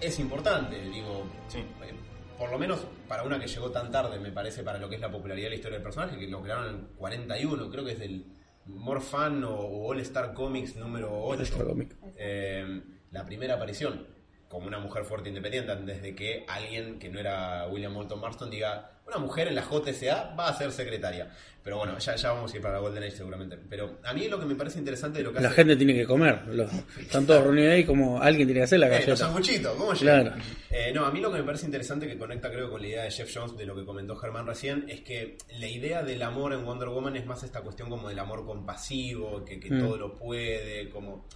[0.00, 0.78] es importante.
[0.90, 1.58] Digo, Sí.
[1.58, 1.94] eh,
[2.38, 5.00] por lo menos para una que llegó tan tarde, me parece, para lo que es
[5.00, 7.98] la popularidad de la historia del personaje, que lo crearon en 41, creo que es
[7.98, 8.24] del
[8.66, 9.56] More Fan o,
[9.86, 11.40] All Star Comics número 8.
[11.40, 11.96] All-Star Comics.
[12.16, 14.06] Eh, la primera aparición
[14.48, 18.50] como una mujer fuerte e independiente desde que alguien que no era William Moulton Marston
[18.50, 21.30] diga una mujer en la JSA va a ser secretaria.
[21.62, 23.58] Pero bueno, ya, ya vamos a ir para la Golden Age seguramente.
[23.68, 25.56] Pero a mí lo que me parece interesante de lo que La hace...
[25.56, 26.46] gente tiene que comer.
[26.48, 29.16] Los, están todos reunidos ahí como alguien tiene que hacer la Eh, los galleta.
[29.16, 30.22] sanguchitos, ¿cómo llega?
[30.22, 30.36] Claro.
[30.70, 33.02] Eh, no, a mí lo que me parece interesante que conecta creo con la idea
[33.04, 36.54] de Jeff Jones de lo que comentó Germán recién es que la idea del amor
[36.54, 39.80] en Wonder Woman es más esta cuestión como del amor compasivo, que, que Mm.
[39.80, 41.26] todo lo puede, como...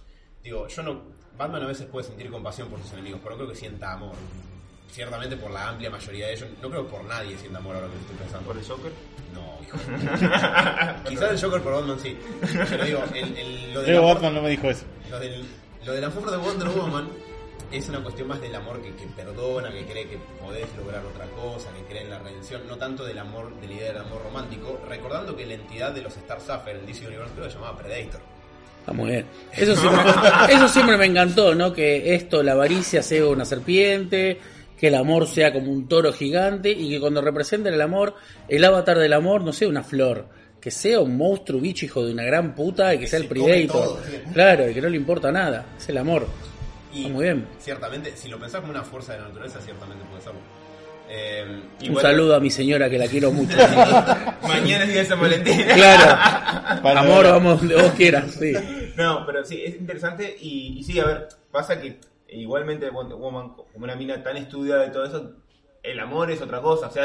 [0.43, 1.01] Digo, yo no...
[1.37, 4.13] Batman a veces puede sentir compasión por sus enemigos, pero no creo que sienta amor.
[4.91, 6.49] Ciertamente por la amplia mayoría de ellos.
[6.61, 8.47] No creo que por nadie sienta amor ahora que estoy pensando.
[8.47, 8.91] ¿Por el Joker?
[9.33, 12.15] No, hijo de- Quizás el Joker por Batman sí.
[12.69, 14.85] Pero digo, el, el- lo, amor, Batman no me dijo eso.
[15.09, 15.43] lo, del,
[15.85, 17.09] lo del amor de Wonder Woman
[17.71, 21.25] es una cuestión más del amor que, que perdona, que cree que podés lograr otra
[21.31, 24.21] cosa, que cree en la redención, no tanto del amor, de la idea del amor
[24.21, 27.57] romántico, recordando que la entidad de los Star Sapphire en DC Universe creo que se
[27.57, 28.21] llamaba Predator.
[28.83, 29.25] Está muy bien.
[29.53, 30.01] Eso siempre,
[30.49, 31.71] eso siempre me encantó, ¿no?
[31.71, 34.39] Que esto, la avaricia sea una serpiente,
[34.77, 38.15] que el amor sea como un toro gigante y que cuando representen el amor,
[38.49, 40.27] el avatar del amor no sea una flor,
[40.59, 43.29] que sea un monstruo bicho hijo de una gran puta y que sea el se
[43.29, 43.67] Predator.
[43.67, 44.17] todo, sí.
[44.33, 45.65] Claro, y que no le importa nada.
[45.77, 46.27] Es el amor.
[46.93, 47.47] Y Está muy bien.
[47.59, 50.39] ciertamente, si lo pensás como una fuerza de la naturaleza, ciertamente puede serlo.
[51.09, 53.55] Eh, Un saludo a mi señora que la quiero mucho.
[54.41, 55.61] Mañana es día de San Valentín.
[55.75, 56.81] claro.
[56.81, 57.33] Para Amor, ver.
[57.33, 58.53] vamos donde vos quieras, sí.
[58.95, 63.49] No, pero sí, es interesante y, y sí, a ver, pasa que igualmente Wonder Woman,
[63.53, 65.31] como una mina tan estudiada y todo eso,
[65.83, 67.03] el amor es otra cosa, o sea,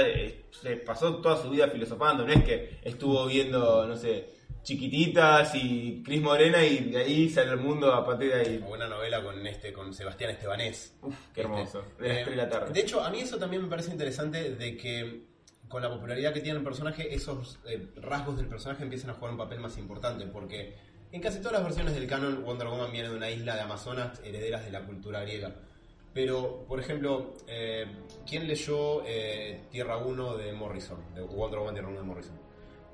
[0.62, 4.26] se pasó toda su vida filosofando, no es que estuvo viendo, no sé,
[4.68, 8.58] chiquititas y Cris Morena y de ahí sale el mundo a partir de ahí.
[8.58, 10.94] Buena novela con este con Sebastián Estebanés.
[11.00, 11.82] Uf, qué hermoso.
[11.98, 12.72] Este, De las eh, tres de la tarde.
[12.74, 15.22] de hecho, a mí eso también me parece interesante de que
[15.68, 19.32] con la popularidad que tiene el personaje, esos eh, rasgos del personaje empiezan a jugar
[19.32, 20.76] un papel más importante, porque
[21.12, 24.20] en casi todas las versiones del canon, Wonder Woman viene de una isla de Amazonas
[24.22, 25.54] herederas de la cultura griega.
[26.12, 27.86] Pero, por ejemplo, eh,
[28.28, 30.98] ¿quién leyó eh, Tierra 1 de Morrison?
[31.14, 32.38] De Wonder Woman Tierra 1 de Morrison.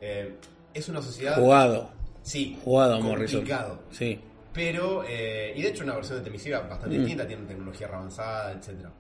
[0.00, 0.36] Eh,
[0.74, 1.36] es una sociedad...
[1.36, 1.90] Jugado.
[2.22, 3.40] Sí, Jugado, Morrison.
[3.40, 3.82] complicado.
[3.90, 4.20] Sí.
[4.52, 7.00] Pero, eh, y de hecho una versión de Temisira bastante Mm.
[7.00, 8.92] distinta, tiene tecnología avanzada, etcétera.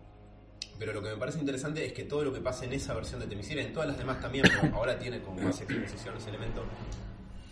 [0.78, 3.20] Pero lo que me parece interesante es que todo lo que pasa en esa versión
[3.20, 6.64] de Temisira, en todas las demás también, pero ahora tiene como más exposición ese elemento,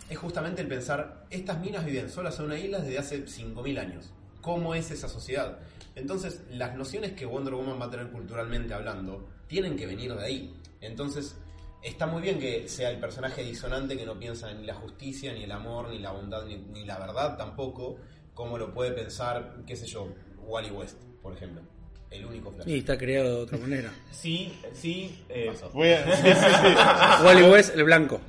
[0.09, 4.11] es justamente el pensar, estas minas viven solas en una isla desde hace 5.000 años.
[4.41, 5.59] ¿Cómo es esa sociedad?
[5.95, 10.23] Entonces, las nociones que Wonder Woman va a tener culturalmente hablando, tienen que venir de
[10.23, 10.53] ahí.
[10.81, 11.37] Entonces,
[11.83, 15.43] está muy bien que sea el personaje disonante que no piensa ni la justicia, ni
[15.43, 17.97] el amor, ni la bondad, ni, ni la verdad tampoco,
[18.33, 20.07] como lo puede pensar, qué sé yo,
[20.45, 21.61] Wally West, por ejemplo.
[22.09, 22.67] El único Flash.
[22.67, 23.91] Y está creado de otra manera.
[24.11, 25.69] Sí, sí, eh, Pasó.
[25.71, 27.23] Voy a- sí, sí, sí.
[27.25, 28.21] Wally West, el blanco.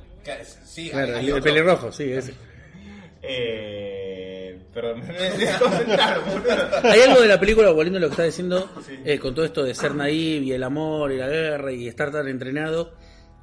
[0.65, 2.33] Sí, Claro, hay- hay el, pelirrojo, sí, ese.
[3.21, 5.15] eh, perdón, me.
[6.89, 8.99] Hay algo de la película, volviendo a lo que está diciendo, Sí.
[9.05, 12.11] eh, con todo esto de ser naive y el amor y la guerra y estar
[12.11, 12.93] tan entrenado,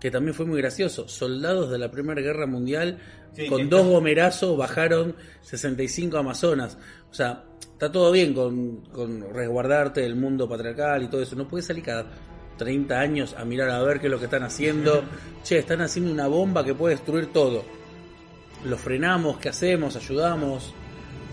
[0.03, 1.07] que también fue muy gracioso.
[1.09, 2.99] Soldados de la Primera Guerra Mundial
[3.37, 6.77] Sí, con dos está- gomerazos bajaron 65 Amazonas.
[7.09, 11.37] O sea, está todo bien con, con resguardarte del mundo patriarcal y todo eso.
[11.37, 12.07] No puedes salir cada
[12.59, 15.05] 30 años a mirar a ver qué es lo que están haciendo.
[15.45, 17.63] Che, están haciendo una bomba que puede destruir todo.
[18.65, 19.95] Lo frenamos, ¿qué hacemos?
[19.95, 20.75] ¿Ayudamos?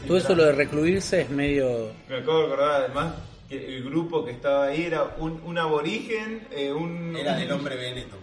[0.07, 1.91] Todo eso lo de recluirse es medio...
[2.07, 3.13] Me acabo de acordar además
[3.49, 7.15] que el grupo que estaba ahí era un, un aborigen, eh, un...
[7.15, 8.19] Era del hombre Benetton,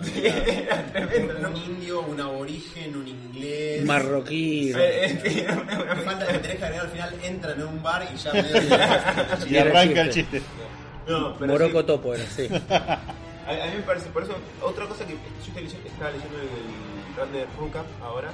[0.00, 1.48] tremendo, ¿no?
[1.50, 3.84] un indio, un aborigen, un inglés.
[3.84, 4.70] marroquí.
[4.70, 8.16] Es que una- falta que tenés que agregar al final, entran en un bar y
[8.16, 8.32] ya
[9.50, 10.42] Y arranca el chiste.
[11.06, 12.48] No, pero Moroco sí, Topo era, sí.
[12.70, 12.92] a,
[13.48, 17.16] a mí me parece, por eso, otra cosa que yo estoy leyendo, estaba leyendo el
[17.16, 18.30] run de Ruka ahora,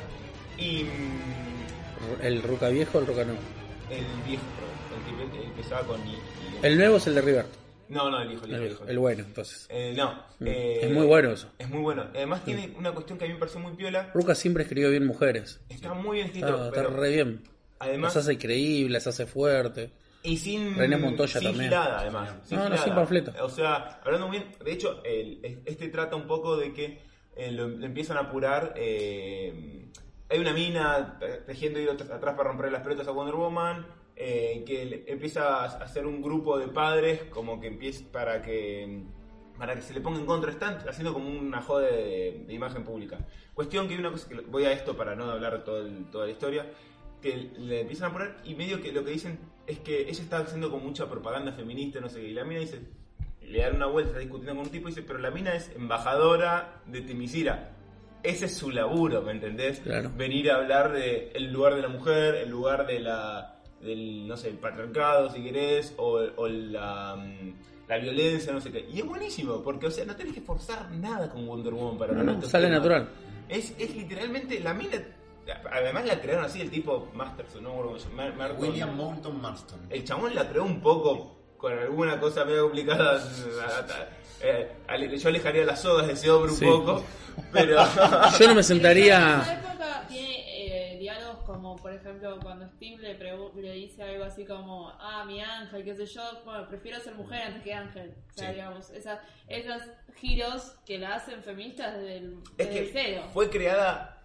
[0.58, 3.40] y mm, ¿El Ruca viejo o el Ruca nuevo?
[3.90, 4.42] el viejo,
[4.94, 6.00] el que, el que estaba con...
[6.06, 6.18] y- y-
[6.62, 7.46] El nuevo es el de River.
[7.88, 8.68] No, no, el viejo, el El, viejo.
[8.74, 9.66] viejo, el el bueno, entonces.
[9.70, 10.46] Eh, no, Mm.
[10.46, 11.48] eh, es muy bueno eso.
[11.58, 12.04] Es muy bueno.
[12.14, 14.10] Además tiene una cuestión que a mí me pareció muy piola.
[14.14, 15.60] Ruca siempre escribió bien mujeres.
[15.68, 17.42] Está muy bien escrito, Está, está re bien.
[17.78, 19.90] además Las hace creíbles, las hace fuerte.
[20.22, 21.70] y sin René Montoya sin también.
[21.70, 22.30] gilada, además.
[22.44, 22.84] Sin No, no, gilada.
[22.84, 23.32] sin panfleto.
[23.44, 27.00] O sea, hablando muy bien, de hecho, el- este trata un poco de que
[27.36, 28.72] eh, lo, lo empiezan a apurar.
[28.76, 29.86] eh,
[30.28, 33.86] hay una mina te- tejiendo hilo atrás para romper las pelotas a Wonder Woman.
[34.16, 39.02] Eh, que empieza a hacer un grupo de padres como que empieza para que
[39.58, 42.84] para que se le ponga en contra, están haciendo como una joda de, de imagen
[42.84, 43.18] pública.
[43.54, 46.26] Cuestión que hay una cosa que voy a esto para no hablar todo el- toda
[46.26, 46.66] la historia,
[47.22, 50.38] que le empiezan a poner y medio que lo que dicen es que ella está
[50.40, 52.82] haciendo con mucha propaganda feminista, no sé qué, y la mina dice,
[53.40, 55.70] le dan una vuelta, está discutiendo con un tipo y dice, pero la mina es
[55.74, 57.72] embajadora de Temisira.
[58.22, 59.80] Ese es su laburo, ¿me entendés?
[59.80, 60.10] Claro.
[60.16, 64.36] Venir a hablar de el lugar de la mujer, el lugar de la del, no
[64.36, 67.54] sé, el patriarcado, si querés, o, o la, mm,
[67.88, 68.86] la violencia, no sé qué.
[68.92, 72.12] Y es buenísimo, porque, o sea, no tenés que forzar nada con Wonder Woman para
[72.14, 72.78] No, no, sale temas.
[72.80, 73.08] natural.
[73.48, 74.98] Es, es literalmente la mina.
[75.70, 78.56] Además la crearon así el tipo Masterson, no me acuerdo cómo se llama, Mar-.
[78.58, 79.78] William Moulton Marston.
[79.90, 83.22] El chabón la creó un poco con alguna cosa medio complicada.
[84.42, 86.64] Eh, ale- yo alejaría las sodas de ese hombre un Sí.
[86.66, 87.02] poco,
[87.50, 87.78] pero.
[88.38, 89.40] Yo no me sentaría.
[89.40, 91.38] época tiene eh, diálogos
[91.76, 95.94] como, por ejemplo, cuando Steve le, le dice algo así como, ah, mi ángel, qué
[95.94, 98.14] sé yo, bueno, prefiero ser mujer antes que ángel.
[98.30, 98.54] O sea, Sí.
[98.54, 99.82] digamos, esa, esos
[100.16, 103.22] giros que la hacen feministas desde el, Es desde el que cero.
[103.32, 104.22] fue creada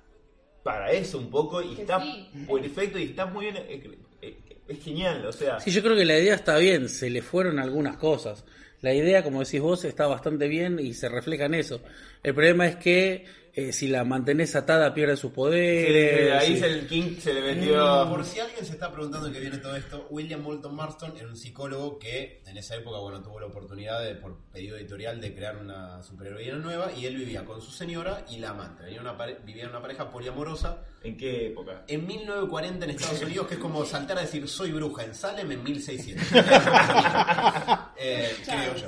[0.63, 2.29] para eso un poco y Que está sí.
[2.47, 3.57] perfecto y está muy bien.
[3.57, 4.37] eh, eh,
[4.67, 7.59] es genial, o sea, Sí, yo creo que la idea está bien, se le fueron
[7.59, 8.45] algunas cosas.
[8.81, 11.81] La idea, como decís vos, está bastante bien y se refleja en eso.
[12.23, 16.31] El problema es que eh, si la mantenés atada pierde sus poderes.
[16.33, 18.07] ahí se- el King se le metió...
[18.09, 21.27] Por si alguien se está preguntando de qué viene todo esto, William Moulton Marston era
[21.27, 25.33] un psicólogo que en esa época bueno tuvo la oportunidad de, por pedido editorial de
[25.35, 28.83] crear una superheroína nueva y él vivía con su señora y la amante.
[28.85, 31.83] Vivía, una pare- vivía en una pareja poliamorosa ¿En qué época?
[31.87, 35.51] en 1940 en Estados Unidos, que es como saltar a decir soy bruja en Salem
[35.51, 36.27] en 1600.
[37.97, 38.87] eh, creo yo.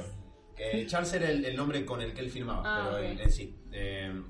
[0.58, 3.12] Eh, Charles era el, el nombre con el que él firmaba, Ah, pero ok.
[3.12, 3.56] él, él sí.
[3.72, 4.22] Eh,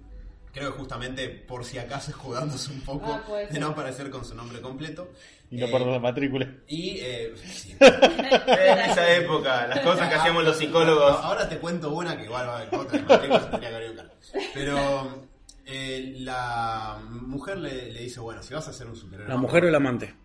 [0.54, 4.36] creo que justamente por si acaso escudándose un poco Ah, de no aparecer con su
[4.36, 5.12] nombre completo.
[5.50, 6.48] Y no Eh, perder la matrícula.
[6.68, 7.76] y eh, sí.
[7.80, 11.18] En esa época, las cosas que hacíamos los psicólogos.
[11.22, 13.92] Ahora te cuento una que igual va a otra de matrícula, se tendría que haber
[13.94, 14.14] ido acá.
[14.54, 15.28] Pero
[15.66, 19.30] eh, la mujer le, le dice, bueno, si vas a ser un superhéroe...
[19.30, 20.16] La mujer o el amante.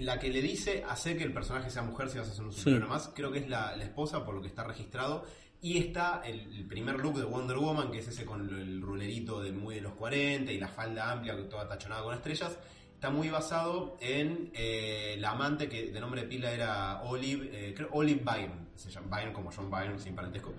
[0.00, 2.52] La que le dice hacer que el personaje sea mujer si vas a hacer un
[2.52, 2.60] Sí.
[2.60, 5.24] superhéroe más, creo que es la, la esposa por lo que está registrado.
[5.60, 9.40] Y está el, el primer look de Wonder Woman, que es ese con el rulerito
[9.40, 12.58] de muy de los 40 y la falda amplia, toda tachonada con estrellas.
[12.94, 17.74] Está muy basado en eh, la amante que de nombre de pila era Olive, eh,
[17.74, 20.52] creo Olive Byrne, se llama Byrne como John Byrne sin parentesco.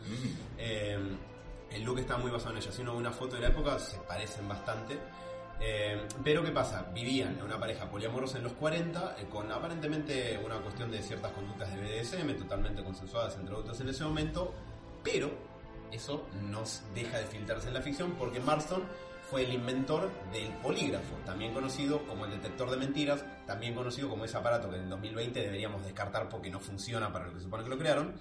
[0.58, 0.98] Eh,
[1.72, 2.72] el look está muy basado en ella.
[2.72, 4.98] Si uno ve una foto de la época, se parecen bastante.
[5.60, 6.86] Eh, pero ¿qué pasa?
[6.94, 11.32] Vivían en una pareja poliamorosa en los 40, eh, con aparentemente una cuestión de ciertas
[11.32, 14.54] conductas de BDSM, totalmente consensuadas entre otros en ese momento,
[15.06, 15.32] pero
[15.92, 16.64] eso no
[16.94, 18.84] deja de filtrarse en la ficción porque Marston
[19.30, 24.26] fue el inventor del polígrafo, también conocido como el detector de mentiras, también conocido como
[24.26, 27.64] ese aparato que en 2020 deberíamos descartar porque no funciona para lo que se supone
[27.64, 28.20] que lo crearon.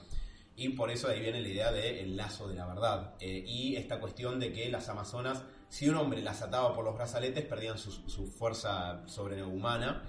[0.56, 3.14] Y por eso ahí viene la idea del lazo de la verdad.
[3.18, 6.94] Eh, y esta cuestión de que las amazonas, si un hombre las ataba por los
[6.94, 10.04] brazaletes, perdían su, su fuerza sobrehumana.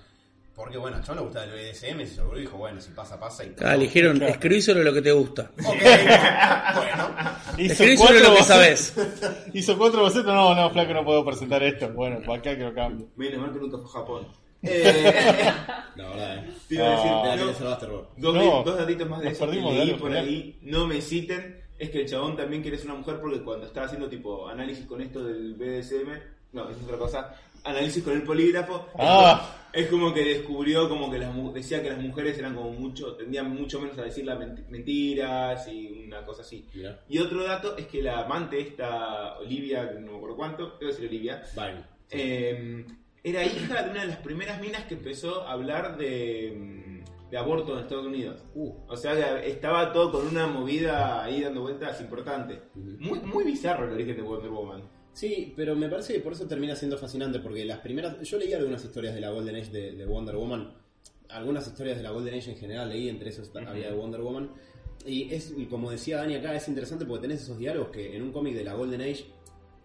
[0.56, 3.44] Porque bueno, a John le gustaba el BDSM, se seguro dijo, bueno, si pasa, pasa
[3.44, 4.32] y Ah, le dijeron, Claro.
[4.32, 5.52] escribí sobre lo que te gusta.
[5.66, 5.76] Ok,
[6.76, 7.10] bueno.
[7.58, 8.94] Escribí sobre lo que sabes.
[9.54, 10.34] Hizo cuatro bocetos.
[10.34, 11.90] No, no, flaco, no puedo presentar esto.
[11.90, 13.08] Bueno, para acá que lo cambio.
[13.18, 14.28] Menos mal que nunca fue Japón.
[14.64, 15.54] Eh,
[15.96, 16.54] La verdad, eh.
[16.70, 17.22] te iba a decir, Ah.
[17.24, 18.08] Mira que no, le salvaste, Robert.
[18.18, 20.58] dos, No, dos datitos más de eso que leí por ahí.
[20.62, 21.64] No me citen.
[21.78, 24.86] Es que el chabón también quiere ser una mujer porque cuando estaba haciendo tipo análisis
[24.86, 26.10] con esto del BDSM,
[26.54, 27.36] no, es otra cosa,
[27.66, 29.52] análisis con el polígrafo, Ah.
[29.74, 33.54] es como que descubrió como que las decía que las mujeres eran como mucho, tendían
[33.54, 36.66] mucho menos a decir las menti- mentiras y una cosa así.
[36.74, 37.02] Mira.
[37.10, 41.08] Y otro dato es que la amante esta, Olivia, no me acuerdo cuánto, debo decir
[41.10, 41.84] Olivia, Bye.
[42.12, 42.86] eh,
[43.24, 47.38] era hija de una de las primeras minas que empezó a hablar de, mm, de
[47.38, 48.44] aborto en Estados Unidos.
[48.54, 48.72] Uh.
[48.88, 52.62] O sea que estaba todo con una movida ahí dando vueltas importante.
[52.76, 54.84] Muy, muy bizarro el origen de Wonder Woman.
[55.16, 58.22] Sí, pero me parece que por eso termina siendo fascinante, porque las primeras...
[58.22, 60.74] Yo leí algunas historias de la Golden Age de, de Wonder Woman,
[61.30, 63.60] algunas historias de la Golden Age en general leí, entre esos Ujú.
[63.60, 64.52] había de Wonder Woman,
[65.06, 68.24] y es y como decía Dani acá, es interesante porque tenés esos diálogos que en
[68.24, 69.26] un cómic de la Golden Age,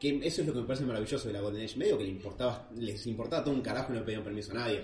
[0.01, 2.11] que eso es lo que me parece maravilloso de la Golden Age, medio que le
[2.11, 4.83] importaba, les importaba todo un carajo y no le pedían permiso a nadie.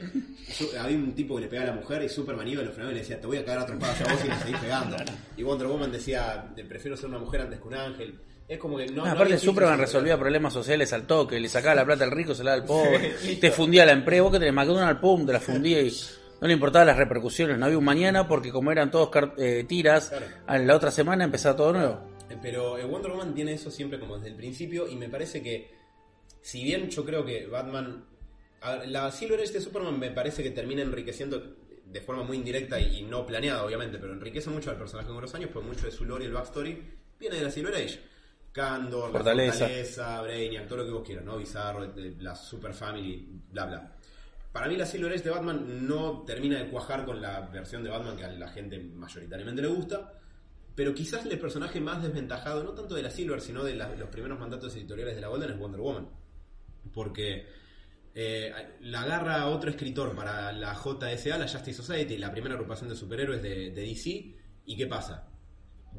[0.79, 2.93] Había un tipo que le pegaba a la mujer y Superman iba y lo frenaba
[2.93, 4.97] y le decía, te voy a cagar a trompadas a vos y le seguís pegando.
[5.37, 8.15] Y Wonder Woman decía, prefiero ser una mujer antes que un ángel.
[8.49, 9.05] Es como que no...
[9.05, 12.45] No, aparte Superman resolvía problemas sociales al toque, le sacaba la plata al rico, se
[12.45, 15.41] la daba al pobre, te fundía la empresa, vos que tenés McDonald's, pum, te la
[15.41, 15.93] fundía y
[16.41, 20.11] no le importaban las repercusiones, no había un mañana porque como eran todos eh, tiras,
[20.11, 20.27] Claro.
[20.47, 22.01] a la otra semana empezaba todo nuevo.
[22.31, 25.43] Eh, Pero eh, Wonder Woman tiene eso siempre como desde el principio y me parece
[25.43, 25.75] que,
[26.43, 28.05] si bien yo creo que Batman,
[28.87, 32.99] la Silver Age de Superman me parece que termina enriqueciendo de forma muy indirecta y,
[32.99, 35.93] y no planeada obviamente, pero enriquece mucho al personaje con los años, pues mucho de
[35.93, 36.79] su lore y el backstory
[37.19, 38.01] viene de la Silver Age.
[38.57, 39.59] Candor, Fortaleza.
[39.59, 41.37] Fortaleza, Brainiac, todo lo que vos quieras, ¿no?
[41.37, 43.93] Bizarro, la Super Family, bla bla.
[44.51, 47.91] Para mí la Silver Age de Batman no termina de cuajar con la versión de
[47.91, 50.15] Batman que a la gente mayoritariamente le gusta,
[50.75, 54.09] pero quizás el personaje más desventajado, no tanto de la Silver, sino de la- los
[54.09, 56.09] primeros mandatos editoriales de la Golden es Wonder Woman.
[56.95, 57.47] Porque
[58.15, 62.97] eh, la agarra otro escritor para la JSA, la Justice Society, la primera agrupación de
[62.97, 65.29] superhéroes de, de DC, y ¿qué pasa?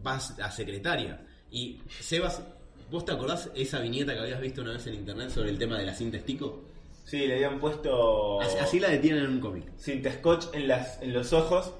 [0.02, 1.24] Vas a secretaria.
[1.52, 2.42] Y Sebas,
[2.92, 5.78] ¿vos te acordás esa viñeta que habías visto una vez en internet sobre el tema
[5.80, 6.64] de la cinta estico?
[7.06, 9.64] Sí, le habían puesto Así, así la detienen en un cómic.
[9.78, 11.74] cinta scotch en, las, en los ojos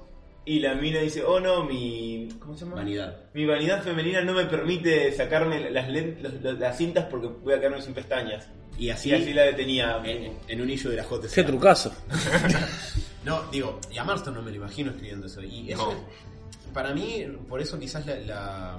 [0.46, 2.30] y la mina dice, oh no, mi...
[2.40, 2.78] ¿Cómo se llama?
[2.78, 3.18] Vanidad.
[3.34, 7.58] Mi vanidad femenina no me permite sacarme las, los- los- las cintas porque voy a
[7.60, 8.48] quedarme sin pestañas.
[8.80, 10.02] Y así, Y así la detenía.
[10.06, 11.36] en, en un issue de la JSA.
[11.36, 11.92] Qué trucazo.
[13.28, 15.42] No, digo, y a Marston no me lo imagino escribiendo eso.
[15.44, 16.74] Y eso, No.
[16.74, 18.16] para mí, por eso quizás la...
[18.20, 18.78] la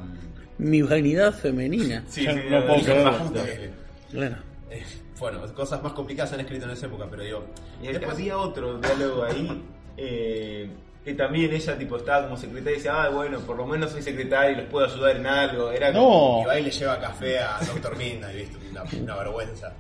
[0.59, 2.05] Mi vanidad femenina.
[2.09, 3.45] Sí, no puedo basta.
[3.47, 3.71] eh,
[4.11, 4.37] Claro.
[4.71, 4.83] eh,
[5.21, 7.45] bueno, cosas más complicadas se han escrito en esa época, pero digo...
[7.83, 9.63] Y después- había otro diálogo ahí
[9.97, 10.71] eh,
[11.05, 14.03] que también ella tipo estaba como secretaria y decía, ah, bueno, por lo menos soy
[14.03, 15.71] secretaria y los puedo ayudar en algo.
[15.71, 18.57] Era como- No, Y va y le lleva café a Doctor Midnight, ¿viste?
[18.71, 19.73] Una, una vergüenza.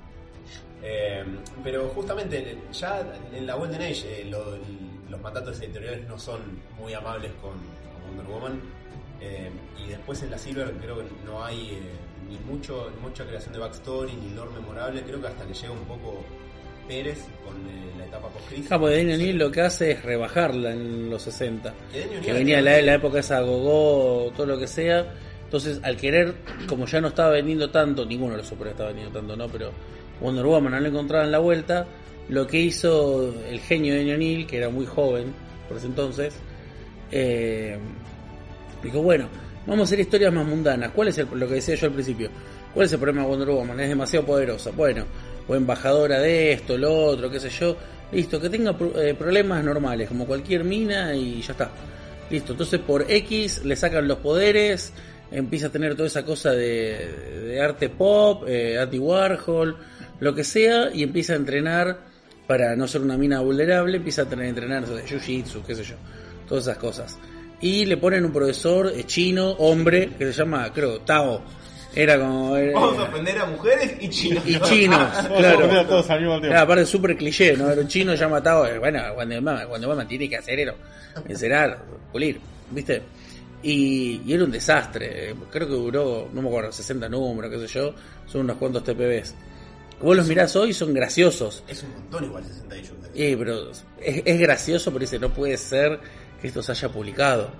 [0.82, 1.24] Eh,
[1.64, 3.02] pero justamente ya
[3.34, 4.56] en la Golden Age eh, lo-
[5.10, 6.40] los mandatos editoriales no son
[6.78, 8.60] muy amables con, con Wonder Woman.
[9.20, 9.50] Eh,
[9.84, 11.80] y después en la Silver creo que no hay eh,
[12.28, 15.02] ni mucho mucha creación de backstory ni lore memorable.
[15.02, 16.22] Creo que hasta que llega un poco
[16.86, 18.68] Pérez con eh, la etapa post-crisis.
[18.68, 21.74] Capo de Daniel Neal lo que hace es rebajarla en los 60.
[21.92, 25.04] Que Que O'Neill- venía la, la época esa gogó, todo lo que sea.
[25.44, 26.34] Entonces, al querer,
[26.68, 29.48] como ya no estaba vendiendo tanto, ninguno de los super estaba vendiendo tanto, ¿no?
[29.48, 29.70] Pero
[30.20, 31.86] Wonder Woman no le encontraban la vuelta.
[32.28, 35.32] Lo que hizo el genio de Neal, que era muy joven
[35.66, 36.34] por ese entonces,
[37.10, 37.78] eh,
[38.82, 39.28] dijo, bueno,
[39.66, 40.90] vamos a hacer historias más mundanas.
[40.94, 42.28] ¿Cuál es el, lo que decía yo al principio?
[42.74, 43.80] ¿Cuál es el problema de Wonder Woman?
[43.80, 44.70] Es demasiado poderosa.
[44.72, 45.04] Bueno,
[45.46, 47.76] o embajadora de esto, lo otro, qué sé yo.
[48.12, 51.70] Listo, que tenga eh, problemas normales, como cualquier mina y ya está.
[52.30, 54.92] Listo, entonces por X le sacan los poderes,
[55.30, 57.08] empieza a tener toda esa cosa de,
[57.46, 59.76] de arte pop, eh, Warhol,
[60.20, 61.98] lo que sea, y empieza a entrenar
[62.46, 65.96] para no ser una mina vulnerable, empieza a tener entrenar de jiu-jitsu, qué sé yo,
[66.48, 67.18] todas esas cosas.
[67.60, 71.42] Y le ponen un profesor eh, chino, hombre, que se llama, creo, Tao.
[71.94, 72.56] Era como...
[72.56, 74.44] era- Vamos a ofender a mujeres y chinos.
[74.46, 75.60] y chinos, claro.
[75.62, 76.48] poner a todos al mismo tiempo.
[76.48, 77.70] Claro, aparte súper cliché, ¿no?
[77.70, 78.66] Era un chino ya matado.
[78.66, 80.74] eh, Bueno, cuando mamá, cuando mamá tiene que hacer era
[81.26, 81.78] encerar,
[82.12, 82.38] pulir,
[82.70, 83.02] ¿viste?
[83.62, 85.30] Y, y era un desastre.
[85.30, 87.94] eh, Creo que duró, no me acuerdo, 60 números, qué sé yo.
[88.26, 89.34] Son unos cuantos TPBs.
[90.00, 91.64] Vos los mirás hoy, son graciosos.
[91.68, 92.92] Es un montón igual 68.
[93.14, 93.82] Eh, pero es,
[94.24, 95.98] es gracioso, pero dice, no puede ser
[96.40, 97.50] que esto se haya publicado.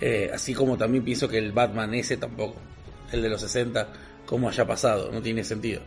[0.00, 2.56] Eh, así como también pienso que el Batman ese tampoco,
[3.12, 3.88] el de los 60,
[4.26, 5.82] como haya pasado, no tiene sentido.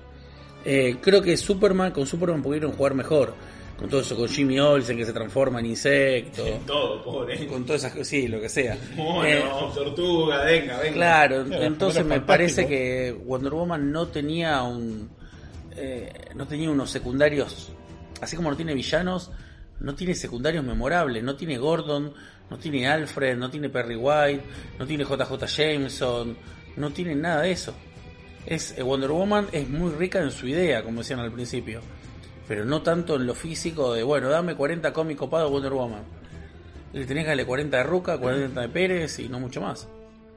[0.65, 3.33] Eh, creo que Superman, con Superman pudieron jugar mejor.
[3.77, 6.43] Con todo eso, con Jimmy Olsen que se transforma en insecto.
[6.65, 7.45] Todo, pobre.
[7.45, 8.75] Con todas esas cosas, sí, lo que sea.
[8.95, 9.43] Mono, Eh,
[9.75, 10.93] tortuga, venga, venga.
[10.93, 15.07] Claro, entonces me parece que Wonder Woman no tenía un
[15.78, 17.70] eh, no tenía unos secundarios,
[18.22, 19.32] así como no tiene villanos,
[19.80, 22.13] no tiene secundarios memorables, no tiene Gordon,
[22.50, 24.44] no tiene Alfred, no tiene Perry White,
[24.80, 26.38] no tiene JJ Jameson,
[26.76, 27.74] no tiene nada de eso.
[28.46, 31.82] Es eh, Wonder Woman es muy rica en su idea, como decían al principio,
[32.48, 36.04] pero no tanto en lo físico de, bueno, dame 40 cómics copados de Wonder Woman.
[36.94, 39.88] Le tenés que darle 40 de Ruca, 40 de Pérez y no mucho más.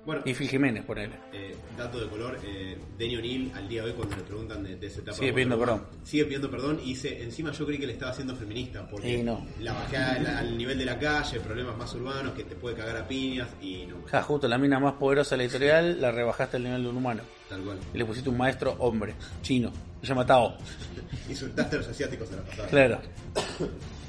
[0.06, 1.14] Bueno, Y Phil Jiménez, ponele.
[1.32, 4.76] eh, dato de color, eh, Danny O'Neill al día de hoy cuando le preguntan de,
[4.76, 5.16] de esa etapa...
[5.18, 5.82] Sigue pidiendo perdón.
[6.04, 9.22] Sigue pidiendo perdón y dice, encima yo creí que le estaba haciendo feminista porque Y
[9.22, 9.46] no.
[9.60, 12.96] la bajé al, al nivel de la calle, problemas más urbanos, que te puede cagar
[12.96, 16.56] a piñas y no, Ja, justo la mina más poderosa de la editorial la rebajaste
[16.56, 17.22] al nivel de un humano.
[17.48, 17.78] tal cual.
[17.92, 19.70] Y le pusiste un maestro hombre, chino.
[20.00, 20.56] Se llama Tao.
[21.28, 22.68] Insultaste a los asiáticos a la pasada.
[22.68, 23.00] Claro.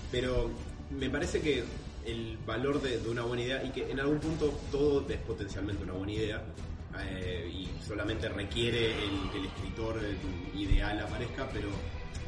[0.09, 0.49] Pero
[0.97, 1.63] me parece que
[2.05, 5.93] el valor de, una buena idea y que en algún punto todo es potencialmente una
[5.93, 6.43] buena idea
[6.99, 9.99] eh, y solamente requiere el que el escritor
[10.55, 11.69] ideal aparezca, pero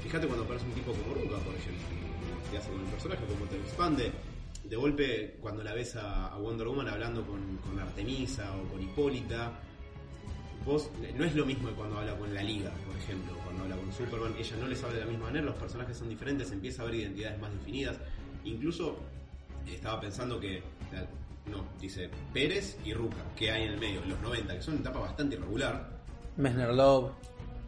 [0.01, 1.83] fíjate cuando aparece un tipo como Ruka, por ejemplo,
[2.51, 4.11] que hace con el personaje, como te expande.
[4.63, 9.59] De golpe, cuando la ves a, Wonder Woman hablando con, con Artemisa o con Hipólita,
[10.65, 13.75] vos no es lo mismo que cuando habla con la Liga, por ejemplo, cuando habla
[13.75, 16.81] con Superman, ella no les habla de la misma manera, los personajes son diferentes, empieza
[16.81, 17.97] a haber identidades más definidas.
[18.45, 18.99] Incluso
[19.71, 20.61] estaba pensando que
[21.51, 24.81] no, dice Pérez y Ruca, que hay en el medio, los 90, que son una
[24.81, 25.89] etapa bastante irregular.
[26.37, 27.11] Messner Love,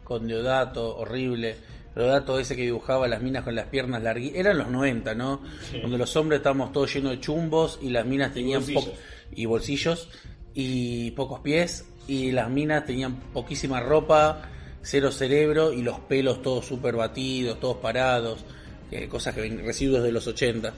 [0.04, 1.56] con Deodato, horrible.
[1.94, 4.38] Deodato ese que dibujaba las minas con las piernas larguitas.
[4.38, 5.40] Eran los 90, ¿no?
[5.80, 8.84] Donde los hombres estábamos todos llenos de chumbos y las minas tenían bolsillos.
[8.84, 8.92] po-
[9.34, 10.08] y bolsillos
[10.54, 14.42] y pocos pies y las minas tenían poquísima ropa,
[14.82, 18.44] cero cerebro y los pelos todos súper batidos, todos parados,
[18.90, 20.72] eh, cosas que ven- residuos de los 80.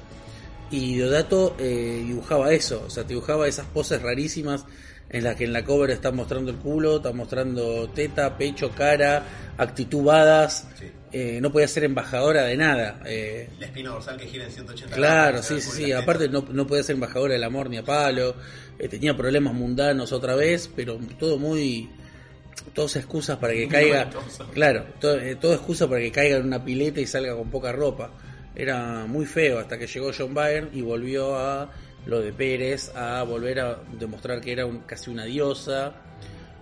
[0.71, 4.65] Y Deodato eh, dibujaba eso, o sea, dibujaba esas poses rarísimas
[5.11, 9.25] en las que en la cover está mostrando el culo, está mostrando teta, pecho, cara,
[9.57, 10.67] actitud badass.
[10.79, 10.87] Sí.
[11.11, 13.01] Eh, no podía ser embajadora de nada.
[13.07, 15.93] eh, La espina dorsal que gira en 180 Claro, sí, sí, sí.
[15.93, 18.35] Aparte no, no podía ser embajadora del amor ni a palo.
[18.79, 21.89] eh, tenía problemas mundanos otra vez, pero todo muy...
[22.75, 24.11] Todas excusas para que Muy caiga...
[24.53, 27.73] Claro, todo, eh, todo excusa para que caiga en una pileta y salga con poca
[27.73, 28.11] ropa.
[28.59, 31.71] Era muy feo hasta que llegó John Byrne y volvió a
[32.07, 35.95] lo de Pérez, a volver a demostrar que era un- casi una diosa.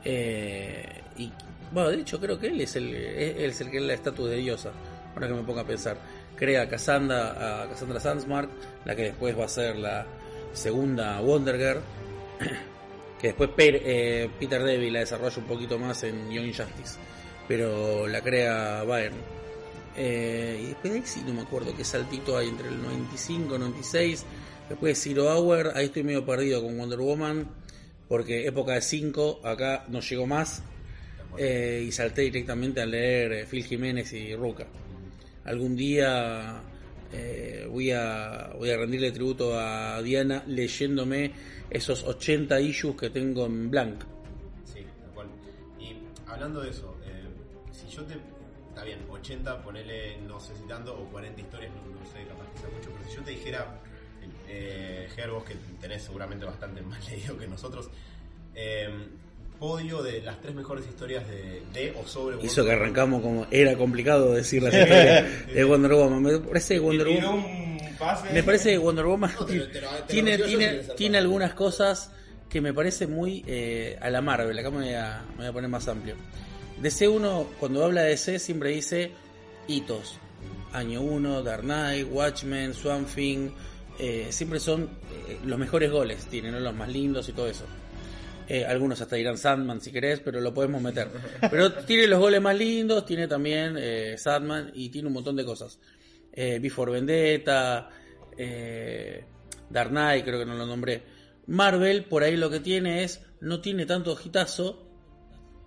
[0.05, 0.85] eh,
[1.17, 1.33] y
[1.73, 4.37] bueno, de hecho creo que él es el, es el que es la estatus de
[4.37, 4.71] diosa.
[5.15, 5.97] Ahora que me pongo a pensar.
[6.37, 8.51] Crea a Cassandra, a Cassandra Sandsmark,
[8.85, 10.07] la que después va a ser la
[10.53, 11.81] segunda Wonder Girl.
[13.19, 16.99] Que después eh, Peter Devil la desarrolla un poquito más en Young Justice.
[17.49, 19.17] Pero la crea Byrne.
[19.97, 24.25] Eh, y después de ahí no me acuerdo qué saltito hay entre el 95 96.
[24.69, 27.49] Después de Zero Hour, ahí estoy medio perdido con Wonder Woman,
[28.09, 30.63] porque época de 5, acá no llegó más.
[31.39, 34.67] Eh, y salté directamente a leer eh, Phil Jiménez y Ruca.
[35.45, 36.63] Algún día
[37.71, 41.33] voy, a, voy a rendirle tributo a Diana leyéndome
[41.71, 44.03] esos 80 issues que tengo en blank.
[44.65, 45.29] Sí, tal cual.
[45.79, 46.97] Y hablando de eso,
[47.71, 48.36] si yo te.
[48.77, 52.45] Está bien, 80, ponele no sé si tanto, o 40 historias, no, no sé, capaz
[52.53, 53.81] que sea mucho, pero si yo te dijera,
[54.47, 57.89] eh, Ger, vos que tenés seguramente bastante más leído que nosotros,
[58.55, 58.91] eh,
[59.59, 63.47] podio de las tres mejores historias de, de o sobre Hizo que Wonder arrancamos como
[63.51, 66.23] era complicado decir las historias de Wonder Woman.
[66.23, 67.79] Me parece que Wonder Woman,
[68.31, 71.17] me parece que Wonder Woman No, te lo- te lo- te lo tiene, tiene, tiene
[71.17, 72.13] algunas cosas
[72.51, 74.59] que me parece muy eh, a la Marvel.
[74.59, 76.15] Acá me voy, a, me voy a poner más amplio.
[76.83, 79.13] DC1, cuando habla de DC, siempre dice
[79.67, 80.19] hitos.
[80.73, 83.51] Año 1, Dark Knight, Watchmen, Swamp Thing.
[83.99, 84.91] eh, siempre son
[85.29, 86.61] eh, los mejores goles, tienen ¿no?
[86.61, 87.65] los más lindos y todo eso.
[88.49, 91.09] Eh, algunos hasta dirán Sandman si querés, pero lo podemos meter.
[91.51, 93.77] Pero tiene los goles más lindos, tiene también
[94.19, 95.81] Sandman y tiene un montón de cosas.
[96.33, 97.89] Before Vendetta,
[99.71, 101.03] Dark Knight, creo que no lo nombré.
[101.47, 104.86] Marvel, por ahí lo que tiene es, no tiene tanto ojitazo,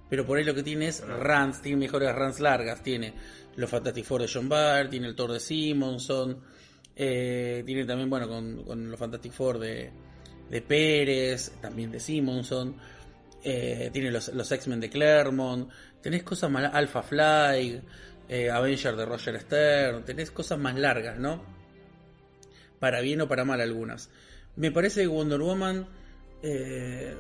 [0.10, 3.14] pero por ahí lo que tiene es runs, tiene mejores runs largas, tiene
[3.56, 6.40] los Fantastic Four de John Byrne, tiene el Thor de Simonson,
[6.96, 9.92] eh, tiene también, bueno, con, con los Fantastic Four de,
[10.50, 12.76] de Pérez, también de Simonson,
[13.44, 15.70] eh, tiene los, los X-Men de Claremont,
[16.02, 17.82] tenés cosas más, Alpha Fly,
[18.28, 21.44] eh, Avenger de Roger Stern, tenés cosas más largas, ¿no?
[22.80, 24.10] Para bien o para mal algunas.
[24.56, 25.88] Me parece que Wonder Woman,
[26.44, 27.16] eh,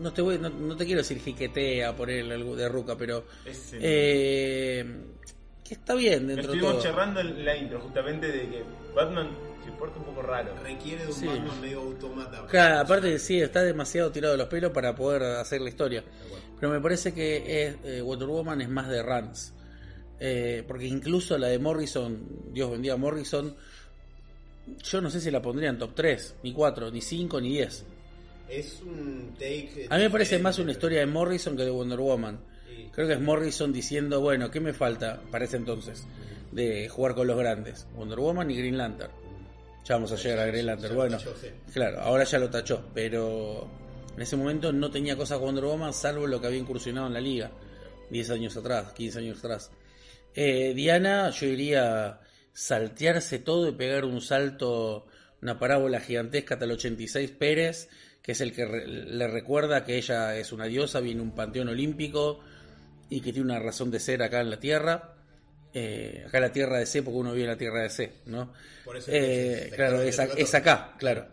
[0.00, 3.72] no, te voy, no, no te quiero decir jiquetea por el de Ruca, pero Es,
[3.74, 4.96] eh, eh,
[5.64, 6.82] que está bien dentro de estuvimos todo.
[6.82, 9.30] charlando en la intro, justamente de que Batman
[9.64, 10.54] se porta un poco raro.
[10.62, 11.26] Requiere de un Sí.
[11.26, 12.46] Batman medio automata.
[12.48, 16.02] Claro, aparte sí, está demasiado tirado de los pelos para poder hacer la historia.
[16.58, 19.52] Pero me parece que es, eh, Wonder Woman es más de runs.
[20.20, 23.56] Eh, porque incluso la de Morrison, Dios bendiga a Morrison,
[24.84, 27.84] yo no sé si la pondría en top 3, ni 4, ni 5, ni 10.
[28.48, 29.86] Es un take.
[29.88, 32.40] A mí me parece más una historia de Morrison que de Wonder Woman.
[32.66, 32.88] Sí.
[32.92, 36.04] Creo que es Morrison diciendo, bueno, ¿qué me falta para ese entonces?
[36.50, 37.86] De jugar con los grandes.
[37.94, 39.12] Wonder Woman y Green Lantern.
[39.84, 40.94] Ya vamos a llegar a Green Lantern.
[40.94, 41.18] Bueno,
[41.72, 43.68] claro, ahora ya lo tachó, pero
[44.14, 47.14] en ese momento no tenía cosas con Wonder Woman salvo lo que había incursionado en
[47.14, 47.50] la liga.
[48.10, 49.70] 10 años atrás, 15 años atrás.
[50.34, 52.20] Eh, Diana, yo diría
[52.52, 55.06] saltearse todo y pegar un salto,
[55.40, 57.88] una parábola gigantesca hasta el 86 Pérez,
[58.22, 61.68] que es el que re- le recuerda que ella es una diosa, viene un panteón
[61.68, 62.40] olímpico
[63.10, 65.14] y que tiene una razón de ser acá en la Tierra.
[65.74, 68.12] Eh, acá en la Tierra de C, porque uno vive en la Tierra de C,
[68.26, 68.52] ¿no?
[68.84, 71.26] Por eso Eh, es- claro, es- acá, claro.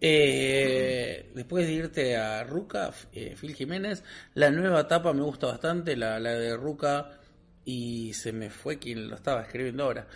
[0.00, 4.02] Eh, después de irte a Ruca, eh, Phil Jiménez,
[4.34, 7.12] la nueva etapa me gusta bastante, la, la de Ruca,
[7.64, 10.06] y se me fue quien lo estaba escribiendo ahora,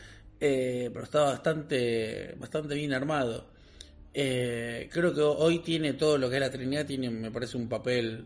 [0.42, 3.50] Eh, pero estaba bastante, bastante bien armado.
[4.12, 7.68] Eh, creo que hoy tiene todo lo que es la Trinidad, tiene, me parece, un
[7.68, 8.24] papel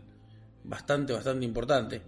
[0.63, 2.01] bastante, bastante importante.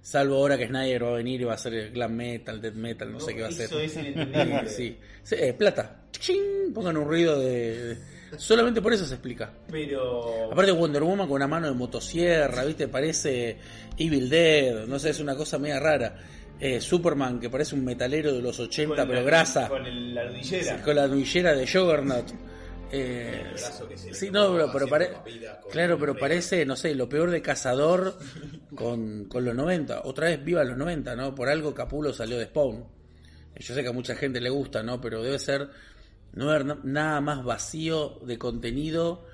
[0.00, 2.74] Salvo ahora que Snyder va a venir y va a hacer el glam metal, death
[2.74, 3.64] metal, no, sé qué va a hacer.
[3.66, 4.68] Eso es inentendible.
[4.68, 4.96] Sí.
[5.22, 6.02] Sí, eh, plata.
[6.12, 6.72] ¡Ching!
[6.74, 7.98] Pongan un ruido de, de-
[8.38, 9.50] Solamente por eso se explica.
[9.70, 10.52] Pero.
[10.52, 12.88] Aparte Wonder Woman con una mano de motosierra, ¿viste?
[12.88, 13.56] Parece
[13.96, 16.16] Evil Dead, no sé, es una cosa media rara.
[16.60, 20.14] Eh, Superman que parece un metalero de los 80 con pero la- grasa, Con el-
[20.14, 20.82] la nudillera.
[20.82, 22.26] con la nudillera de Juggernaut.
[22.96, 23.52] Eh,
[24.12, 27.30] sí, no, pero, pero haciendo pare- papitas con claro, pero parece, no sé, lo peor
[27.30, 28.16] de Cazador
[28.74, 30.02] con, con los 90.
[30.04, 31.34] Otra vez viva los 90, ¿no?
[31.34, 32.84] Por algo Capulo salió de Spawn.
[33.56, 35.00] Yo sé que a mucha gente le gusta, ¿no?
[35.00, 35.68] Pero debe ser
[36.32, 39.26] no haber na- nada más vacío de contenido.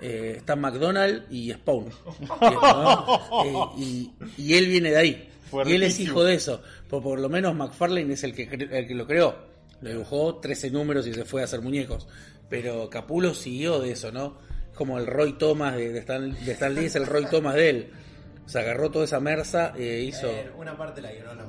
[0.00, 1.86] Eh, está McDonald's y Spawn.
[2.40, 3.74] ¿no?
[3.76, 5.28] Eh, y, y él viene de ahí.
[5.66, 6.62] Y él es hijo de eso.
[6.88, 9.36] Por, por lo menos McFarlane es el que, el que lo creó.
[9.80, 12.06] Lo dibujó 13 números y se fue a hacer muñecos.
[12.52, 14.36] Pero Capulo siguió de eso, ¿no?
[14.74, 17.70] Como el Roy Thomas de, de Stan, de Stan Lee es el Roy Thomas de
[17.70, 17.90] él.
[18.44, 20.28] Se agarró toda esa merza e hizo.
[20.30, 21.46] Eh, una parte la guionó la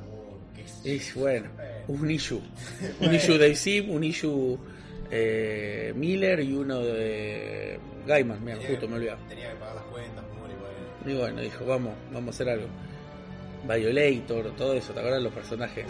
[0.56, 1.50] es- Y bueno,
[1.88, 2.40] un issue.
[3.00, 4.58] Un issue de Sim, un issue
[5.10, 8.42] eh, Miller y uno de Gaiman.
[8.42, 9.28] Mira, justo que- me olvidaba.
[9.28, 11.12] Tenía que pagar las cuentas, Moore, y bueno.
[11.12, 12.66] Y bueno, dijo, vamos, vamos a hacer algo.
[13.68, 15.84] Violator, todo eso, ¿te acuerdas de los personajes?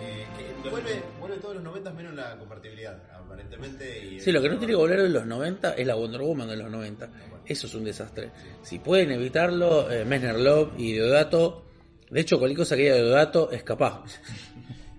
[0.00, 2.98] Que, que vuelve, vuelve todos los 90 menos la compatibilidad,
[3.34, 4.04] aparentemente.
[4.06, 6.48] Y Sí, lo que no tiene que volver de los 90 es la Wonder Woman
[6.48, 7.10] de los 90.
[7.46, 8.30] Eso es un desastre.
[8.62, 11.64] Si pueden evitarlo, eh, Messner Love y Deodato.
[12.10, 14.04] De hecho, cualquier cosa que haya de Deodato es capaz.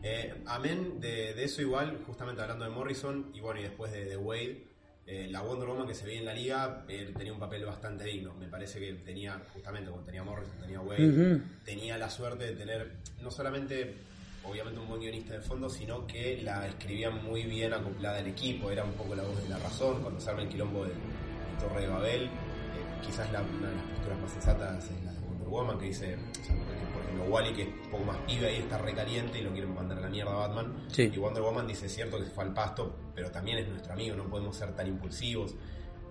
[0.07, 4.05] Eh, amén de, de eso igual, justamente hablando de Morrison y bueno, y después de,
[4.05, 4.61] de Wade,
[5.07, 8.03] eh, la Wonder Woman que se veía en la liga eh, tenía un papel bastante
[8.03, 8.35] digno.
[8.35, 12.91] Me parece que tenía, justamente como tenía Morrison, tenía Wade, tenía la suerte de tener
[13.23, 13.95] no solamente,
[14.49, 18.69] obviamente, un buen guionista de fondo, sino que la escribía muy bien acoplada al equipo,
[18.71, 20.01] era un poco la voz de la razón.
[20.01, 20.95] Cuando se arma el quilombo de, de
[21.59, 22.29] Torre de Babel, eh,
[23.05, 26.15] quizás la- una de las posturas más sensatas es la de Wonder Woman, que dice,
[26.15, 26.61] o sea, que,
[26.93, 29.73] por ejemplo, Wally, que es un poco más pibe ahí, está recaliente y lo quieren
[29.73, 30.73] mandar a la mierda a Batman.
[30.87, 31.11] Sí.
[31.13, 33.93] Y Wonder Woman dice, es cierto que se fue al pasto, pero también es nuestro
[33.93, 35.55] amigo, no podemos ser tan impulsivos.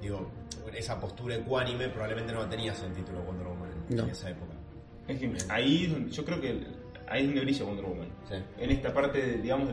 [0.01, 0.31] Digo,
[0.77, 4.03] esa postura ecuánime probablemente no la tenías en el título de Wonder Woman en, No.
[4.05, 4.53] en esa época.
[5.07, 6.61] Es que ahí es donde- yo creo que
[7.09, 8.09] ahí es donde brilla Wonder Woman.
[8.29, 8.35] Sí.
[8.59, 9.69] En esta parte, de, digamos,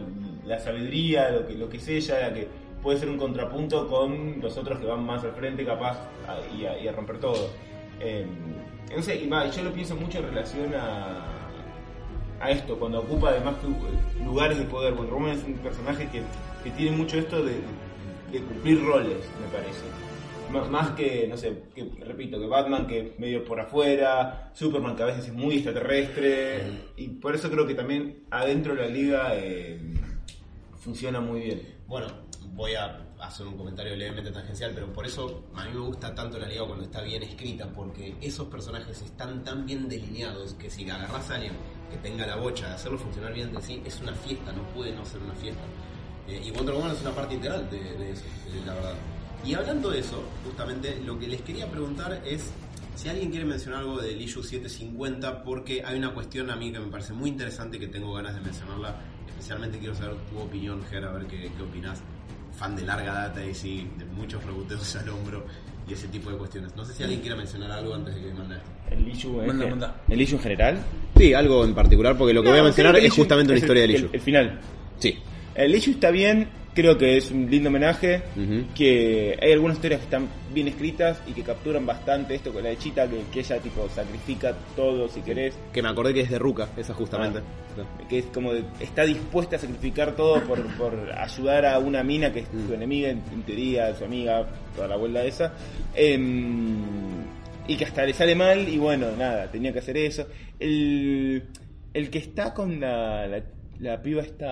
[0.45, 2.47] la sabiduría, lo que, lo que es ella, la que
[2.81, 6.65] puede ser un contrapunto con los otros que van más al frente, capaz, a- y,
[6.65, 7.49] a, y a romper todo.
[7.99, 8.25] Eh,
[8.95, 11.25] no sé, y va, yo lo pienso mucho en relación a,
[12.39, 14.93] a esto, cuando ocupa además que- lugares de poder.
[14.93, 16.21] Wonder Woman es un personaje que,
[16.63, 17.53] que tiene mucho esto de,
[18.31, 19.81] de cumplir roles, me parece.
[20.51, 25.05] Más que, no sé, que, repito, que Batman que medio por afuera, Superman que a
[25.07, 29.79] veces es muy extraterrestre, y por eso creo que también adentro de la liga eh,
[30.77, 31.61] funciona muy bien.
[31.87, 32.07] Bueno,
[32.53, 36.37] voy a hacer un comentario levemente tangencial, pero por eso a mí me gusta tanto
[36.37, 40.89] la liga cuando está bien escrita, porque esos personajes están tan bien delineados que si
[40.89, 41.53] agarras a alguien
[41.89, 44.91] que tenga la bocha de hacerlo funcionar bien de sí, es una fiesta, no puede
[44.93, 45.61] no ser una fiesta.
[46.27, 48.23] Eh, y Wonder Woman es una parte integral de, eso,
[48.65, 48.93] la verdad.
[49.45, 52.51] Y hablando de eso, justamente lo que les quería preguntar es
[52.95, 56.79] si alguien quiere mencionar algo del issue 750, porque hay una cuestión a mí que
[56.79, 58.95] me parece muy interesante que tengo ganas de mencionarla.
[59.27, 61.99] Especialmente quiero saber tu opinión, Ger, a ver qué, qué opinas.
[62.57, 65.43] Fan de larga data y sí, de muchos reboteos al hombro
[65.89, 66.75] y ese tipo de cuestiones.
[66.75, 68.69] No sé si alguien quiere mencionar algo antes de que me mande esto.
[68.91, 70.01] El issue, Manda, manda.
[70.07, 70.77] el issue en general.
[71.17, 73.57] Sí, algo en particular, porque lo que voy a No, mencionar es el justamente una
[73.57, 74.09] es el- historia del el- issue.
[74.13, 74.59] El final.
[74.99, 75.17] Sí.
[75.55, 78.21] El issue está bien, creo que es un lindo homenaje,
[78.75, 82.69] que hay algunas historias que están bien escritas y que capturan bastante esto con la
[82.69, 86.29] de Chita, que, que ella tipo sacrifica todo si querés, Que me acordé que es
[86.29, 87.39] de Ruka, esa justamente.
[88.09, 92.31] que es como de- está dispuesta a sacrificar todo por, por ayudar a una mina
[92.31, 92.73] que es su Mm.
[92.73, 94.45] enemiga, en, en teoría, su amiga,
[94.75, 95.53] toda la vuelta esa,
[95.93, 96.75] em,
[97.67, 100.25] y que hasta le sale mal y bueno, nada, tenía que hacer eso.
[100.59, 101.43] El,
[101.93, 103.41] el que está con la, la,
[103.81, 104.45] la piba esta,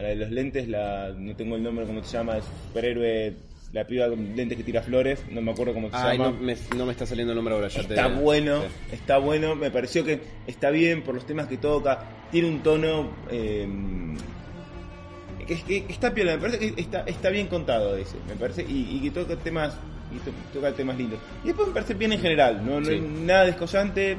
[0.00, 2.38] la de los lentes, la, no tengo el nombre, ¿cómo se llama?
[2.38, 3.34] Es superhéroe,
[3.72, 6.30] la piba con lentes que tira flores, no me acuerdo cómo se Ay, llama.
[6.30, 8.68] no me, no me está saliendo el nombre ahora, ya te- Está bueno, Sí.
[8.92, 13.10] está bueno, me pareció que está bien por los temas que toca, tiene un tono
[13.30, 13.68] eh,
[15.46, 18.62] que, que- que está piola, me parece que está, está bien contado ese, me parece,
[18.62, 19.76] y, y que toca temas
[20.14, 21.18] y to- toca temas lindos.
[21.44, 22.92] Y después me parece bien en general, no, no Sí.
[22.94, 24.16] hay nada descollante.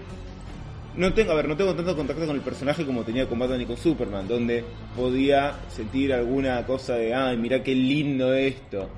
[0.97, 3.61] No tengo, a ver, no tengo tanto contacto con el personaje como tenía con Batman
[3.61, 4.63] y con Superman, donde
[4.95, 8.89] podía sentir alguna cosa de, ay, mira qué lindo esto.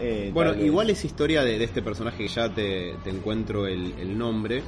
[0.00, 3.92] Eh, Bueno, igual esa historia de, de este personaje que ya te, te encuentro el,
[4.00, 4.62] el nombre.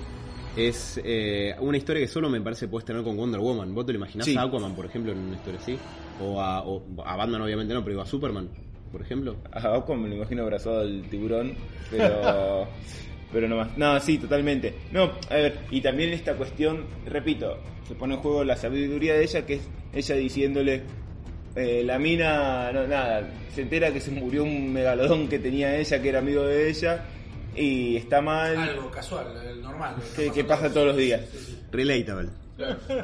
[0.57, 3.75] Es eh, una historia que solo me parece puedes tener con Wonder Woman.
[3.75, 4.37] ¿Vos te lo imaginás Sí.
[4.37, 5.77] a Aquaman, por ejemplo, en una historia así?
[6.23, 8.49] O a, o a Batman, obviamente no, pero a Superman,
[8.93, 9.37] por ejemplo.
[9.51, 11.55] A Aquaman me lo imagino abrazado al tiburón,
[11.91, 12.69] pero.
[13.35, 13.77] pero no más.
[13.77, 14.73] No, sí, totalmente.
[14.93, 19.25] No, a ver, y también esta cuestión, repito, se pone en juego la sabiduría de
[19.25, 20.83] ella, que es ella diciéndole.
[21.57, 26.03] eh, la mina, no, nada, se entera que se murió un megalodón que tenía ella,
[26.03, 27.05] que era amigo de ella,
[27.55, 28.57] y está mal.
[28.57, 29.27] Algo casual,
[29.63, 29.95] normal.
[30.17, 31.21] Que- que pasa todos los días.
[31.31, 31.59] Sí, sí.
[31.71, 32.31] Relatable.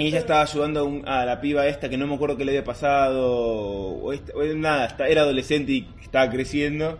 [0.01, 2.45] Y ella estaba ayudando a, un- a la piba esta que no me acuerdo qué
[2.45, 6.99] le había pasado, o, esta- o nada, era adolescente y estaba creciendo.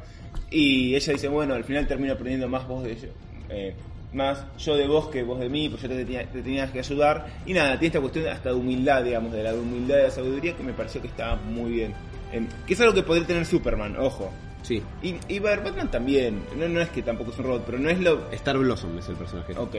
[0.51, 3.09] Y ella dice, bueno, al final termino aprendiendo más vos de yo,
[3.49, 3.75] eh,
[4.13, 6.81] más yo de vos que vos de mí, pues yo te, tenía- te tenías que
[6.81, 7.27] ayudar.
[7.47, 10.57] Y nada, tiene esta cuestión hasta de humildad, digamos, de la humildad de la sabiduría
[10.57, 11.95] que me pareció que estaba muy bien.
[12.33, 14.31] Em, que es algo que podría tener Superman, ojo.
[14.63, 14.83] Sí.
[15.03, 17.99] Y, y Batman también, no, no es que tampoco es un robot, pero no es
[18.01, 19.55] lo, Star Blossom es el personaje.
[19.57, 19.75] Ok,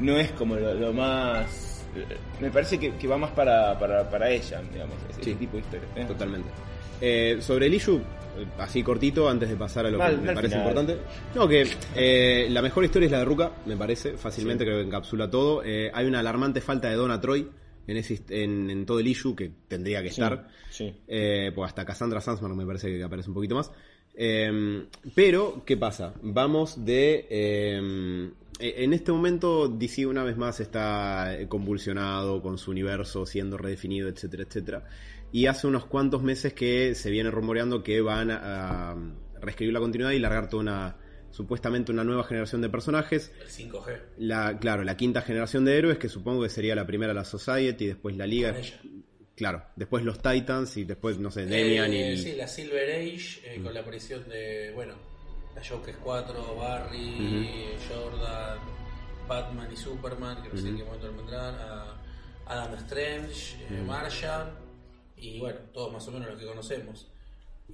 [0.00, 1.84] no es como lo, lo más...
[2.40, 5.34] Me parece que, que va más para, para, para ella, digamos, ese Sí.
[5.34, 5.88] tipo de historia.
[5.96, 6.04] ¿eh?
[6.06, 6.48] Totalmente.
[7.00, 10.34] Eh, sobre el issue, eh, así cortito, antes de pasar a lo Mal, que me
[10.34, 10.68] parece final.
[10.68, 11.02] importante.
[11.34, 14.84] No, que eh, la mejor historia es la de Ruka, me parece, fácilmente creo que
[14.86, 15.62] encapsula todo.
[15.64, 17.48] Eh, hay una alarmante falta de Donna Troy
[17.86, 20.48] en, ese, en, en todo el issue que tendría que Sí, estar.
[20.70, 20.94] sí.
[21.06, 23.70] Eh, pues hasta Cassandra Sandsmark me parece que aparece un poquito más.
[24.18, 26.14] Eh, pero, ¿qué pasa?
[26.22, 27.26] Vamos de...
[27.28, 34.08] eh, en este momento DC una vez más está convulsionado con su universo siendo redefinido,
[34.08, 34.84] etcétera, etcétera.
[35.36, 38.96] Y hace unos cuantos meses que se viene rumoreando que van a, a
[39.38, 40.96] reescribir la continuidad y largar toda una
[41.30, 43.30] supuestamente una nueva generación de personajes.
[43.38, 44.00] El 5G.
[44.16, 47.84] La, claro, la quinta generación de héroes, que supongo que sería la primera la Society
[47.84, 48.56] y después la Liga.
[49.34, 52.16] Claro, después los Titans y después, no sé, Demian Eh, y...
[52.16, 54.94] Sí, la Silver Age, eh, con la aparición de, bueno,
[55.54, 58.58] la Jokers 4, Barry, Jordan,
[59.28, 62.00] Batman y Superman, que no sé en qué momento lo vendrán, a
[62.46, 64.65] Adam Strange, eh, Martian,
[65.16, 67.08] y bueno, todos más o menos los que conocemos.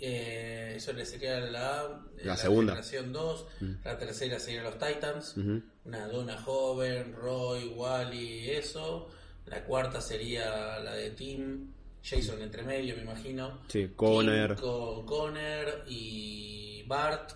[0.00, 2.72] Eh, eso le sería la, La segunda.
[2.72, 3.46] generación 2,
[3.84, 5.36] la tercera sería los Titans,
[5.84, 9.08] una Donna joven, Roy, Wally, eso.
[9.46, 11.72] La cuarta sería la de Tim,
[12.02, 13.60] Jason entre medio, me imagino.
[13.68, 14.56] Sí, Connor.
[14.58, 17.32] Con Connor y Bart.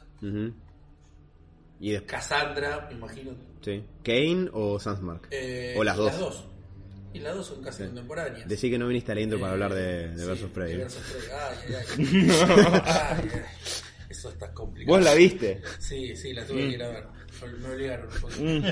[1.79, 3.33] Y después, Cassandra, me imagino.
[3.61, 3.85] sí.
[4.03, 5.29] ¿Kane o Sandsmark?
[5.31, 6.45] Eh, o las dos.
[7.15, 8.47] Y las dos son casi contemporáneas.
[8.49, 10.77] Decí que no viniste intro para hablar de, de sí, Versus Prey.
[10.77, 11.23] Versus Prey.
[11.33, 12.31] Ay, ay, ay.
[12.49, 13.41] Ay, ay.
[14.09, 14.97] Eso está complicado.
[14.97, 15.63] ¿Vos la viste?
[15.79, 17.05] Sí, sí, la tuve que ir a ver.
[17.59, 18.43] Me obligaron un poquito.
[18.43, 18.63] Mm.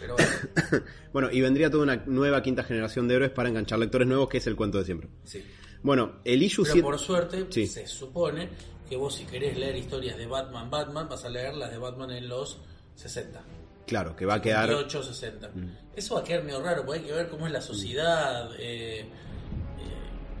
[0.00, 0.16] Pero
[0.70, 4.28] bueno, Bueno, y vendría toda una nueva quinta generación de héroes para enganchar lectores nuevos,
[4.28, 5.08] que es el cuento de siempre.
[5.24, 5.44] sí.
[5.80, 6.82] Bueno, el issue Pero 7...
[6.82, 7.68] por suerte, Sí.
[7.68, 8.48] se supone
[8.90, 12.10] que vos si querés leer historias de Batman, Batman, vas a leer las de Batman
[12.10, 12.58] en los
[12.96, 13.40] 60.
[13.88, 14.68] Claro, que va a quedar...
[14.68, 15.50] 58, 60.
[15.96, 18.50] Eso va a quedar medio raro, porque hay que ver cómo es la sociedad.
[18.58, 19.06] eh, eh,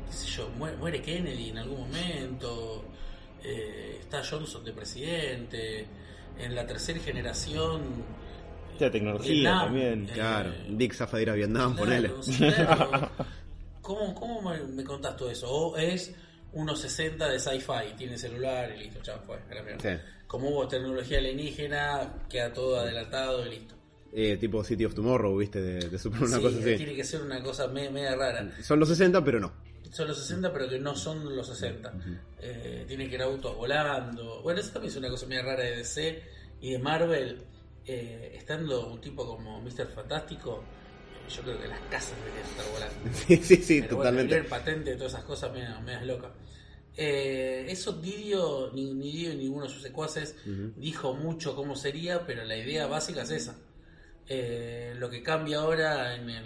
[0.06, 2.84] qué sé yo, muere, Kennedy en algún momento.
[3.42, 5.86] eh, está Johnson de presidente.
[6.38, 7.80] En la tercera generación.
[8.78, 10.08] La tecnología Vietnam, también.
[10.08, 12.08] eh, Claro, Dick Zafa de ir a Vietnam, ponele.
[12.08, 13.10] Claro, sí, claro.
[13.82, 15.50] ¿Cómo, cómo me, me contás todo eso?
[15.50, 16.14] O es
[16.52, 19.38] unos 60 de sci-fi, tiene celular y listo, chao, fue.
[19.80, 19.88] Sí.
[20.26, 23.74] Como hubo tecnología alienígena, queda todo adelantado y listo.
[24.12, 25.60] Eh, tipo City of Tomorrow, ¿viste?
[25.60, 26.76] De, de Superman, una Sí, cosa así.
[26.76, 28.50] Tiene que ser una cosa me- media rara.
[28.62, 29.52] Son los 60, pero no.
[29.90, 31.92] Son los 60, pero que no son los 60.
[32.40, 34.42] Eh, tiene que ir autos volando.
[34.42, 36.22] Bueno, eso también es una cosa media rara de DC
[36.60, 37.38] y de Marvel.
[37.86, 39.86] Eh, estando un tipo como Mr.
[39.94, 40.62] Fantástico,
[41.28, 43.18] yo creo que las casas deberían estar volando.
[43.26, 44.36] Sí, sí, sí, Pero bueno, totalmente.
[44.36, 46.30] el patente de todas esas cosas me medias locas.
[46.96, 50.34] Eh, eso Didio, ni, ni Didio ni ninguno de sus secuaces
[50.76, 53.56] dijo mucho cómo sería, pero la idea básica es esa.
[54.28, 56.44] Eh, lo que cambia ahora en el,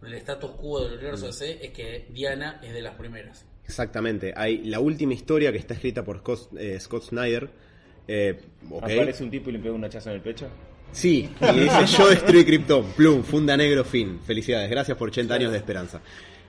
[0.00, 3.44] en el status quo del universo DC es que Diana es de las primeras.
[3.64, 4.32] Exactamente.
[4.36, 7.50] Hay la última historia que está escrita por Scott, eh, Scott Snyder.
[8.08, 8.82] Eh, ok.
[8.82, 10.48] Aparece un tipo y le pega un hachazo en el pecho.
[10.92, 14.20] Sí, y dice yo destruí Krypton, plum, funda negro, fin.
[14.24, 16.00] Felicidades, gracias por 80 años de esperanza.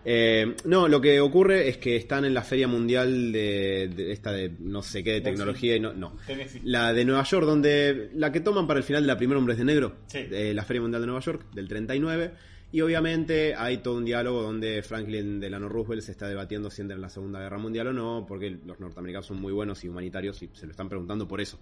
[0.05, 4.33] Eh, no, lo que ocurre es que están en la feria mundial de, de esta
[4.33, 6.17] de no sé qué de tecnología y no, no.
[6.63, 9.57] La de Nueva York, donde la que toman para el final de la primera Hombres
[9.57, 10.19] de Negro, Sí.
[10.29, 12.31] eh, la feria mundial de Nueva York del 39.
[12.73, 16.95] Y obviamente hay todo un diálogo donde Franklin Delano Roosevelt se está debatiendo si entra
[16.95, 20.41] en la Segunda Guerra Mundial o no, porque los norteamericanos son muy buenos y humanitarios
[20.41, 21.59] y se lo están preguntando por eso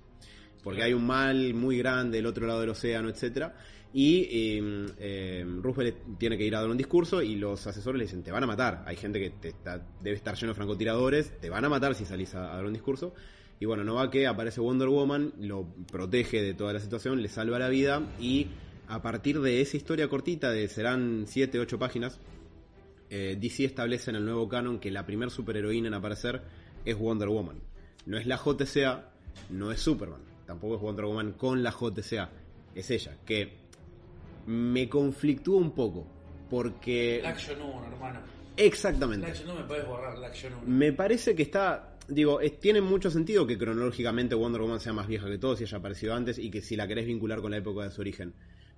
[0.64, 3.56] porque hay un mal muy grande del otro lado del océano, etcétera
[3.94, 8.06] Y eh, eh, Roosevelt tiene que ir a dar un discurso y los asesores le
[8.06, 8.84] dicen, te van a matar.
[8.86, 12.06] Hay gente que te está- debe estar lleno de francotiradores, te van a matar si
[12.06, 13.14] salís a, a dar un discurso.
[13.60, 17.28] Y bueno, no va que aparece Wonder Woman, lo protege de toda la situación, le
[17.28, 18.48] salva la vida y
[18.88, 22.20] a partir de esa historia cortita de serán 7, 8 páginas,
[23.10, 26.42] eh, DC establece en el nuevo canon que la primer superheroína en aparecer
[26.86, 27.58] es Wonder Woman.
[28.06, 29.12] No es la JCA,
[29.50, 30.22] no es Superman,
[30.52, 32.30] tampoco es Wonder Woman con la JCA,
[32.76, 33.54] es ella, que
[34.48, 36.06] me conflictúa un poco,
[36.50, 37.20] porque...
[37.24, 38.20] La Action 1, hermano.
[38.58, 39.28] La Exactamente.
[39.28, 40.64] Action 1 me puedes borrar, la Action 1.
[40.68, 45.08] Me parece que está, digo, es- tiene mucho sentido que cronológicamente Wonder Woman sea más
[45.08, 47.58] vieja que todos y haya aparecido antes y que si la querés vincular con la
[47.58, 48.34] época de su origen.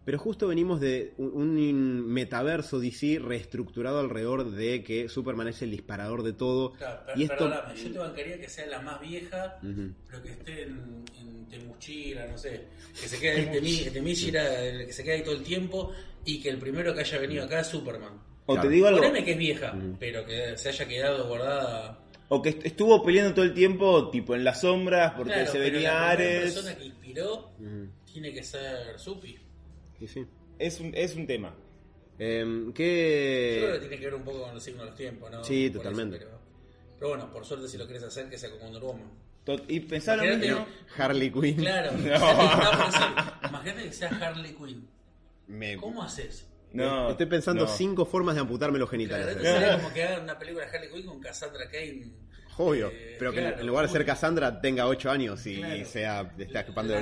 [0.05, 5.71] Pero justo venimos de un, un metaverso DC reestructurado alrededor de que Superman es el
[5.71, 6.73] disparador de todo.
[6.73, 7.35] Claro, y esto...
[7.49, 9.93] perdóname, yo te bancaría que sea la más vieja, Ujú.
[10.07, 12.65] pero que esté en, en Temuchira, no sé,
[12.99, 15.91] que se quede ahí en el que se quede ahí todo el tiempo,
[16.25, 18.13] y que el primero que haya venido acá es Superman.
[18.45, 18.67] O Claro.
[18.67, 21.99] te digo algo, Poneme que es vieja, pero que se haya quedado guardada.
[22.27, 25.59] o que est- estuvo peleando todo el tiempo, tipo en las sombras, porque Claro, se
[25.59, 26.53] pero venía la Ares.
[26.53, 27.51] persona que inspiró
[28.11, 29.37] tiene que ser Supi.
[30.07, 30.25] Sí, sí.
[30.59, 31.55] Es un, es un tema.
[32.19, 35.31] Em, Yo creo que tiene que ver un poco con los signos de los tiempos,
[35.31, 35.43] ¿no?
[35.43, 36.17] Sí, Por eso, totalmente.
[36.17, 36.39] pero,
[36.99, 39.11] pero bueno, por suerte si lo querés hacer, que sea como Wonder Woman.
[39.67, 40.23] Y pensá lo.
[40.97, 41.55] Harley Quinn.
[41.55, 42.11] Claro, decir,
[43.49, 44.87] imagínate que sea Harley Quinn.
[45.47, 46.47] Me- ¿Cómo haces?
[46.71, 47.67] No, Estoy pensando no.
[47.71, 49.35] cinco formas de amputarme los Claro, genitales.
[49.37, 52.11] esto sería como que hagan una película de Harley Quinn con Cassandra Kane.
[52.57, 54.05] Obvio, Eh, pero que claro, en lugar de ser.
[54.05, 55.85] Cassandra tenga 8 años y, Claro.
[55.85, 57.01] sea está escapando de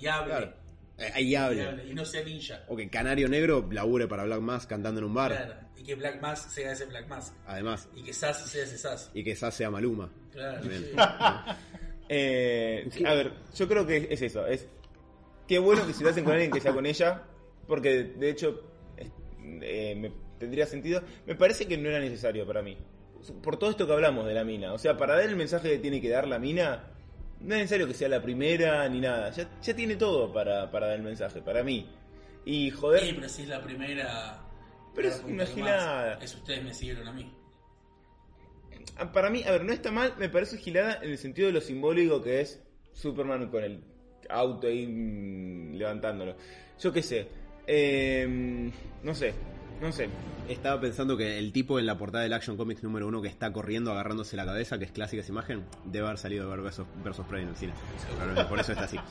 [0.00, 0.52] Y hable.
[0.98, 2.64] Eh, ahí hable, Y no sea ninja.
[2.68, 5.32] O que Canario Negro labure para Black Mask cantando en un bar.
[5.32, 5.54] Claro.
[5.76, 7.34] Y que Black Mask sea ese Black Mask.
[7.46, 7.88] Además.
[7.94, 9.10] Y que Sass sea ese Sass.
[9.12, 10.10] Y que Sass sea Maluma.
[10.32, 10.62] Claro.
[10.62, 10.92] Sí.
[12.08, 14.46] Eh, a ver, yo creo que es eso.
[14.46, 14.68] Es
[15.48, 17.24] qué bueno que si lo hacen con alguien que sea con ella,
[17.66, 18.62] porque de hecho
[18.96, 21.02] eh, me, tendría sentido.
[21.26, 22.76] Me parece que no era necesario para mí.
[23.42, 24.72] Por todo esto que hablamos de la mina.
[24.72, 26.90] O sea, para dar el mensaje que tiene que dar la mina,
[27.40, 29.30] no es necesario que sea la primera ni nada.
[29.30, 31.88] Ya, ya tiene todo para, para dar el mensaje, para mí.
[32.44, 33.04] Y joder.
[33.04, 34.40] Sí, pero si es la primera.
[34.94, 36.22] Pero es más.
[36.22, 37.32] Es ustedes me siguieron a mí.
[38.96, 41.52] Ah, Para mí, a ver, no está mal, me parece gilada en el sentido de
[41.52, 42.62] lo simbólico que es
[42.92, 43.82] Superman con el
[44.28, 46.36] auto ahí mm, levantándolo.
[46.80, 47.28] Yo qué sé.
[47.66, 48.70] Eh,
[49.02, 49.34] no sé,
[49.80, 50.08] no sé.
[50.48, 53.52] Estaba pensando que el tipo en la portada del Action Comics número uno que está
[53.52, 56.86] corriendo agarrándose la cabeza, que es clásica esa imagen, debe haber salido de ver versus,
[57.02, 57.72] versus Prey en el cine.
[58.48, 58.98] Por eso está así.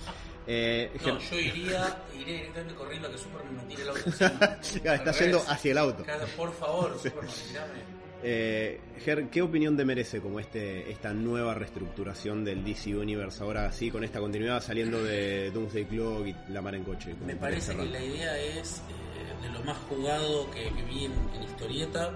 [0.47, 4.93] Eh, No, yo iría, iría directamente corriendo a que Superman me tire el auto encima.
[4.93, 6.05] está yendo hacia el auto.
[6.37, 7.95] Por favor, Superman, tirame.
[8.21, 13.71] Eh, Ger, ¿qué opinión te merece como este esta nueva reestructuración del DC Universe ahora
[13.71, 17.15] sí con esta continuidad saliendo de Doomsday Clock y La Mar en Coche?
[17.25, 19.14] Me parece que la idea es eh,
[19.47, 22.11] de lo más jugado que, vi en, en historieta,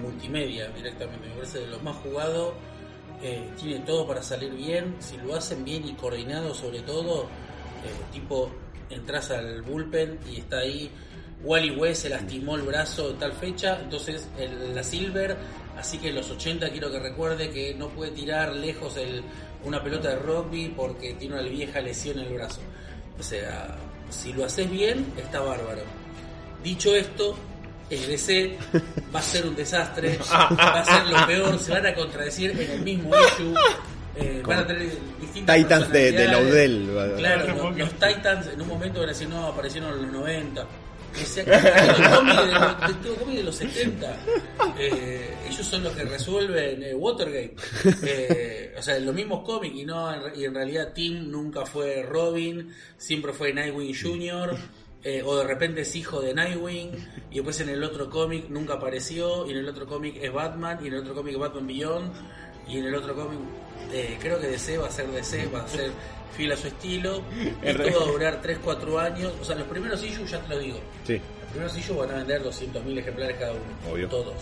[0.00, 1.28] multimedia directamente.
[1.28, 2.54] Me parece de lo más jugado.
[3.22, 4.96] eh, tiene todo para salir bien.
[5.00, 8.50] Si lo hacen bien y coordinado, sobre todo, eh, tipo
[8.90, 10.90] entras al bullpen y está ahí.
[11.42, 15.36] Wally West se lastimó el brazo en tal fecha, entonces el- la Silver,
[15.78, 19.22] así que en los 80 quiero que recuerde que no puede tirar lejos el,
[19.64, 22.60] una pelota de rugby porque tiene una vieja lesión en el brazo.
[23.18, 23.76] O sea,
[24.10, 25.82] si lo haces bien, está bárbaro.
[26.64, 27.36] Dicho esto,
[27.90, 28.56] el DC
[29.14, 32.70] va a ser un desastre, va a ser lo peor, se van a contradecir en
[32.70, 33.54] el mismo issue.
[34.16, 34.90] eh, van a tener
[35.20, 36.26] distintas Titans de, de.
[36.28, 36.90] Laudel.
[37.18, 40.62] Claro, los, los Titans en un momento van a decir, no, aparecieron en los 90.
[41.14, 44.16] O sea, de, los- de todo cómic de los 70.
[44.78, 47.54] Eh, ellos son los que resuelven eh, Watergate.
[48.02, 52.74] Eh, o sea, los mismos cómics y, no, y en realidad Tim nunca fue Robin,
[52.96, 54.56] siempre fue Nightwing Jr.
[55.04, 56.90] eh, o de repente es hijo de Nightwing
[57.30, 60.78] y después en el otro cómic nunca apareció y en el otro cómic es Batman
[60.82, 62.12] y en el otro cómic es Batman Beyond
[62.66, 63.38] y en el otro cómic
[63.92, 65.90] eh, creo que DC va a ser DC, va a ser
[66.36, 67.22] fiel a su estilo.
[67.62, 69.32] En Esto va a durar 3-4 años.
[69.40, 70.78] O sea, los primeros issues ya te lo digo.
[71.06, 71.20] Sí.
[71.40, 73.92] Los primeros issues van a vender 200.000 ejemplares cada uno.
[73.92, 74.08] Obvio.
[74.08, 74.34] Todos.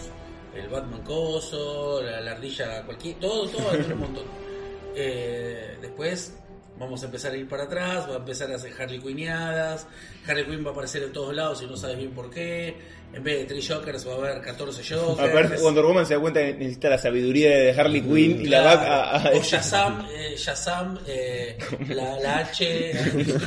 [0.55, 3.17] El Batman Coso, la, la ardilla cualquier...
[3.17, 4.25] Todo, todo va a vender un montón.
[4.95, 6.37] Eh, después
[6.83, 9.87] vamos a empezar a ir para atrás, va a empezar a hacer Harley Quinniadas.
[10.27, 13.03] Harley Quinn va a aparecer en todos lados y no sabes bien por qué.
[13.13, 15.31] En vez de 3 Jokers va a haber 14 Jokers.
[15.31, 18.63] Aparte, Wonder Woman se da cuenta que necesita la sabiduría de Harley Quinn y la
[18.63, 21.59] va a, a- o Shazam, eh, Shazam eh,
[21.89, 22.93] la, la H,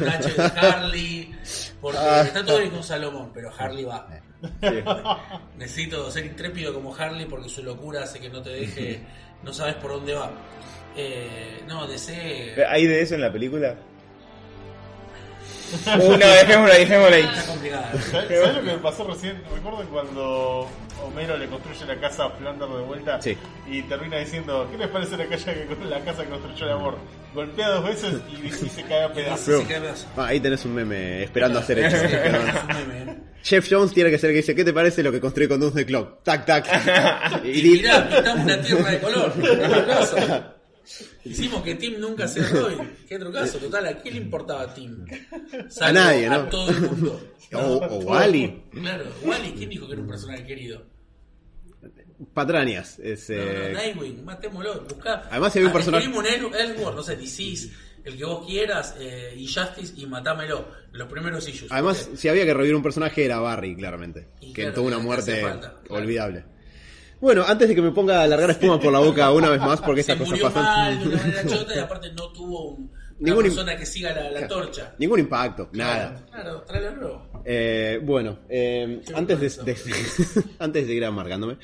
[0.01, 1.35] la H de Harley,
[1.81, 4.07] porque está todo bien con Salomón, pero Harley va.
[4.61, 4.67] Sí.
[5.57, 8.99] Necesito ser intrépido como Harley porque su locura hace que no te deje,
[9.43, 10.31] no sabes por dónde va.
[10.95, 12.55] Eh, no, DC.
[12.69, 13.75] ¿Hay de eso en la película?
[15.85, 17.23] Uh, no, dejémosla, dejémosla ahí.
[17.23, 17.91] Está complicada.
[18.11, 19.41] ¿Sabes lo que me pasó recién?
[19.53, 20.69] Recuerdo cuando
[21.03, 23.35] Homero le construye la casa a Flanders de vuelta Sí.
[23.69, 26.97] y termina diciendo, ¿qué les parece la, casa que, la casa que construyó el amor?
[27.33, 29.63] Golpea dos veces y, y se cae a pedazos.
[30.15, 31.95] Ah, ahí tenés un meme esperando a ser hecho.
[31.97, 33.15] Es un meme, ¿eh?
[33.43, 35.59] Jeff Jones tiene que ser el que dice, ¿qué te parece lo que construí con
[35.59, 36.23] Doomsday Clock?
[36.23, 37.43] Tac, tac.
[37.43, 39.33] y, Y mirá, pintamos una tierra de color.
[41.23, 42.91] Hicimos que Tim nunca sea Robin.
[43.07, 43.87] Qué trucazo, total.
[43.87, 45.05] ¿A quién le importaba a Tim?
[45.69, 46.35] Salvo nadie, ¿no?
[46.35, 47.21] A todo el mundo.
[47.53, 48.63] o, o Wally.
[48.71, 50.83] Claro, Wally, ¿quién dijo que era un personaje querido?
[52.33, 52.97] Patrañas.
[52.99, 55.27] Es, No, no, eh, Nightwing, matémoslo, buscá.
[55.29, 56.13] Además, si había un Ah, personaje- un
[56.95, 57.71] no sé, Disease,
[58.05, 60.65] el que vos quieras, eh, Injustice y matámelo.
[60.93, 61.71] Los primeros issues.
[61.71, 64.27] Además, porque- si había que revivir un personaje era Barry, claramente.
[64.39, 66.54] Y que claro, tuvo una muerte claro.
[67.25, 69.81] Bueno, antes de que me ponga a largar espuma por la boca una vez más,
[69.81, 71.31] porque se estas cosas murió mal, de una pasan.
[71.31, 74.93] manera chota, y aparte no tuvo un- una Ningún persona que siga la, la torcha.
[74.99, 76.23] Ningún impacto, nada.
[76.29, 77.41] Claro, tráelo nuevo.
[77.43, 79.75] Eh, bueno, eh, Qué antes, de, de-
[80.59, 81.57] antes de seguir amargándome,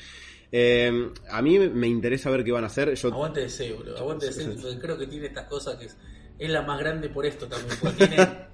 [0.50, 2.94] eh, a mí me interesa ver qué van a hacer.
[2.94, 3.98] Yo, Aguante de boludo.
[3.98, 5.96] Aguante de creo que tiene estas cosas que es,
[6.40, 7.78] es la más grande por esto también.
[7.80, 8.28] Porque tiene,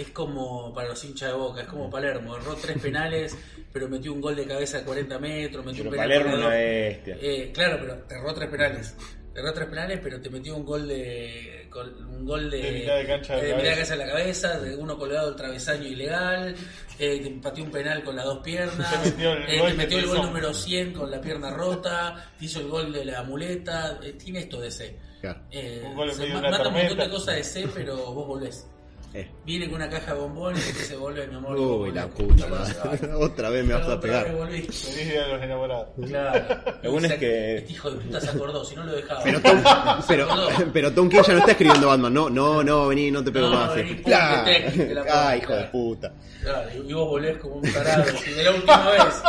[0.00, 2.36] es como para los hinchas de boca, es como Palermo.
[2.36, 3.36] Erró tres penales,
[3.72, 5.64] pero metió un gol de cabeza de 40 metros.
[5.64, 7.16] Metió Pero un penal Palermo bestia.
[7.20, 8.96] Eh, claro, pero te erró tres penales.
[9.32, 11.68] Te erró tres penales, pero te metió un gol de.
[12.10, 12.58] un gol de.
[12.62, 13.76] De mitad de cancha de eh, mitad de cabeza.
[13.80, 16.54] cancha en la cabeza, de uno colgado del travesaño ilegal.
[16.98, 18.90] Eh, te pateó un penal con las dos piernas.
[19.04, 22.30] Te metió el eh, gol te metió el gol número 100 con la pierna rota.
[22.38, 23.98] Te hizo el gol de la muleta.
[24.02, 24.98] eh, tiene esto de C.
[25.20, 27.10] claro, Eh, Un gol en se medio de una mata un montón de tormenta.
[27.16, 28.66] cosas de C, pero vos volvés.
[29.14, 29.28] Eh.
[29.44, 31.58] Viene con una caja de bombones y se vuelve, mi amor.
[31.58, 33.12] Uy, la puta madre.
[33.20, 34.26] Otra vez me vas a pegar.
[34.26, 35.88] Feliz día de los enamorados.
[36.06, 36.44] Claro.
[36.82, 39.22] Lo bueno es que- Este hijo de puta se acordó, si no lo dejaba.
[39.24, 39.62] Pero Tom,
[40.08, 40.28] pero,
[40.72, 42.14] pero Tom King ya no está escribiendo Batman.
[42.14, 43.74] No, no, no, vení, no te pego No, más.
[43.74, 43.94] vení, Sí.
[43.96, 45.36] ponte técnica, la Ah, puta.
[45.36, 46.12] hijo de puta.
[46.42, 48.04] Claro, y vos volvés como un tarado.
[48.26, 49.22] Y de la última vez.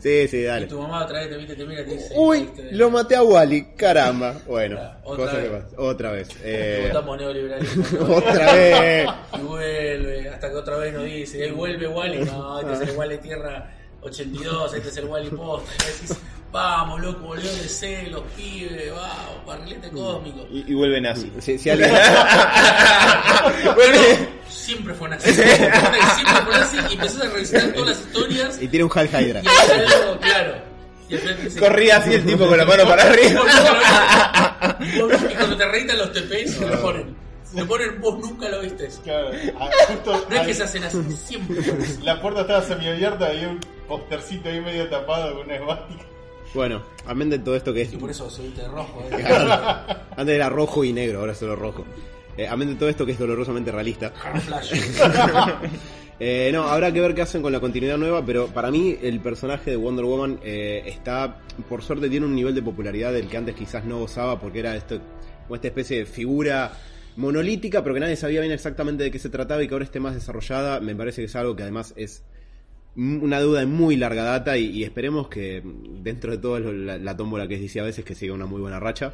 [0.00, 0.66] Sí, sí, Y dale.
[0.66, 2.14] tu mamá otra vez te, viste, te mira y te dice...
[2.16, 4.34] Uy, "Viste, lo maté a Wally, caramba.
[4.46, 5.62] Bueno, otra cosa que vez.
[5.64, 5.76] pasa.
[5.78, 6.28] Otra vez.
[6.42, 7.84] Eh, Votamos neoliberalismo.
[8.16, 9.08] otra vez.
[9.34, 12.96] Y vuelve, hasta que otra vez nos dice, ahí vuelve Wally, no, este es el
[12.96, 13.70] Wally Tierra
[14.02, 15.72] 82, este es el Wally Posta.
[15.74, 16.16] Y decís,
[16.52, 20.46] vamos, loco, volvió de C, los pibes, vamos, barrilete cósmico.
[20.50, 21.32] Y, y vuelve nazi.
[21.40, 21.90] Si, si alguien...
[24.68, 25.32] siempre fue nazi.
[25.32, 25.70] Siempre
[26.44, 28.62] fue nazi y empezás a revisar todas las historias.
[28.62, 29.40] y tiene un Hal Hydra.
[29.40, 30.68] Y claro.
[31.08, 33.42] Y Corría así el tipo con la mano para arriba.
[34.80, 37.16] Y cuando te reitan los TPs, te ponen.
[37.54, 38.88] Te ponen, vos nunca lo viste.
[39.02, 42.02] Claro, ah, justo No es que se hacen así, siempre fue así.
[42.02, 46.04] la puerta estaba semiabierta y un postercito ahí medio tapado con una esvástica.
[46.54, 47.92] Bueno, amén de todo esto que es...
[47.92, 49.02] Y por eso soy de rojo.
[49.10, 49.24] ¿eh?
[50.16, 51.84] Antes era rojo y negro, ahora solo rojo.
[52.38, 54.12] Eh, amén de todo esto que es dolorosamente realista.
[56.20, 59.20] Eh, no, habrá que ver qué hacen con la continuidad nueva, pero para mí el
[59.20, 63.36] personaje de Wonder Woman eh, está, por suerte, tiene un nivel de popularidad del que
[63.36, 65.00] antes quizás no gozaba, porque era esto,
[65.44, 66.72] como esta especie de figura
[67.14, 70.00] monolítica, pero que nadie sabía bien exactamente de qué se trataba y que ahora esté
[70.00, 70.80] más desarrollada.
[70.80, 72.24] Me parece que es algo que además es
[72.96, 75.62] una duda de muy larga data y, y esperemos que
[76.02, 78.60] dentro de todo la, la tómbola que es DC a veces que siga una muy
[78.60, 79.12] buena racha.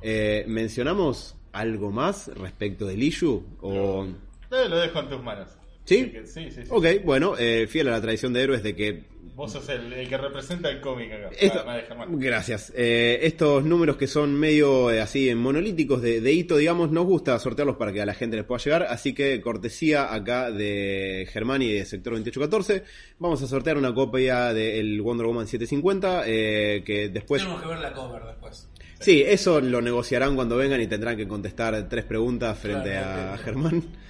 [0.00, 3.42] Eh, ¿Mencionamos algo más respecto del issue?
[3.60, 4.06] O...
[4.50, 5.48] Lo dejo en tus manos.
[5.84, 6.12] ¿Sí?
[6.24, 6.60] Sí, sí, sí.
[6.70, 10.08] Ok, bueno, eh, fiel a la tradición de héroes de que Vos sos el, el
[10.08, 11.30] que representa el cómic acá.
[11.38, 11.64] Esto-
[12.08, 12.72] gracias.
[12.76, 17.38] Eh, estos números que son medio eh, así monolíticos de, de hito, digamos, nos gusta
[17.38, 18.82] sortearlos para que a la gente les pueda llegar.
[18.90, 22.82] Así que cortesía acá de Germán y de Sector 2814.
[23.20, 26.24] Vamos a sortear una copia del Wonder Woman 750.
[26.26, 27.40] eh, que después.
[27.40, 28.67] Tenemos que ver la cover después.
[29.00, 33.34] Sí, eso lo negociarán cuando vengan y tendrán que contestar tres preguntas frente Claro, a
[33.34, 33.40] ok.
[33.44, 33.84] Germán.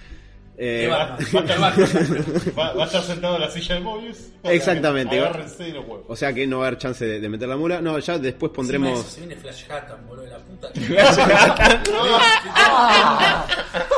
[0.61, 0.89] Eh.
[0.91, 2.25] Va, ¿Qué va- Batman?
[2.59, 4.17] va- va a estar sentado en la silla de Mobius.
[4.43, 5.17] Exactamente.
[5.17, 6.07] Agárrense de los huevos.
[6.09, 7.81] o sea que no va a haber chance de, de meter la mula.
[7.81, 8.99] No, ya después pondremos.
[8.99, 10.73] eso, Se viene Flash Hatton, boludo, de la puta.
[10.73, 10.81] que-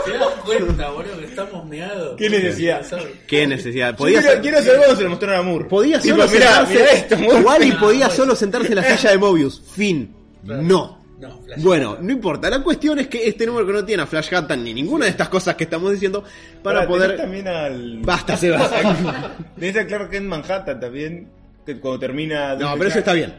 [0.04, 2.16] ¿Te das cuenta, boludo, que estamos meados?
[2.18, 2.82] ¿Qué necesidad?
[3.26, 3.96] ¿Qué necesidad?
[3.96, 5.64] Podía quiero, ser- quiero saber cuando se lo mostraron a Moore.
[5.64, 6.74] Podía Tipo, solo mirá, sentarse.
[6.74, 7.40] mirá esto, Moore.
[7.42, 9.62] Wally Ah, podía solo sentarse en la silla de Mobius.
[9.74, 10.14] Fin.
[10.42, 10.98] No.
[11.18, 12.06] No, Flash Bueno, Hatton.
[12.06, 12.48] no importa.
[12.48, 15.10] La cuestión es que este número que no tiene a Flash Hatton ni ninguna de
[15.10, 16.24] estas cosas que estamos diciendo
[16.62, 17.14] para poder.
[17.16, 17.98] también al.
[17.98, 18.70] Basta, Sebas.
[19.58, 21.28] Tenés a Clark Kent Manhattan también.
[21.66, 22.54] Que cuando termina.
[22.54, 23.34] No, pero eso está bien.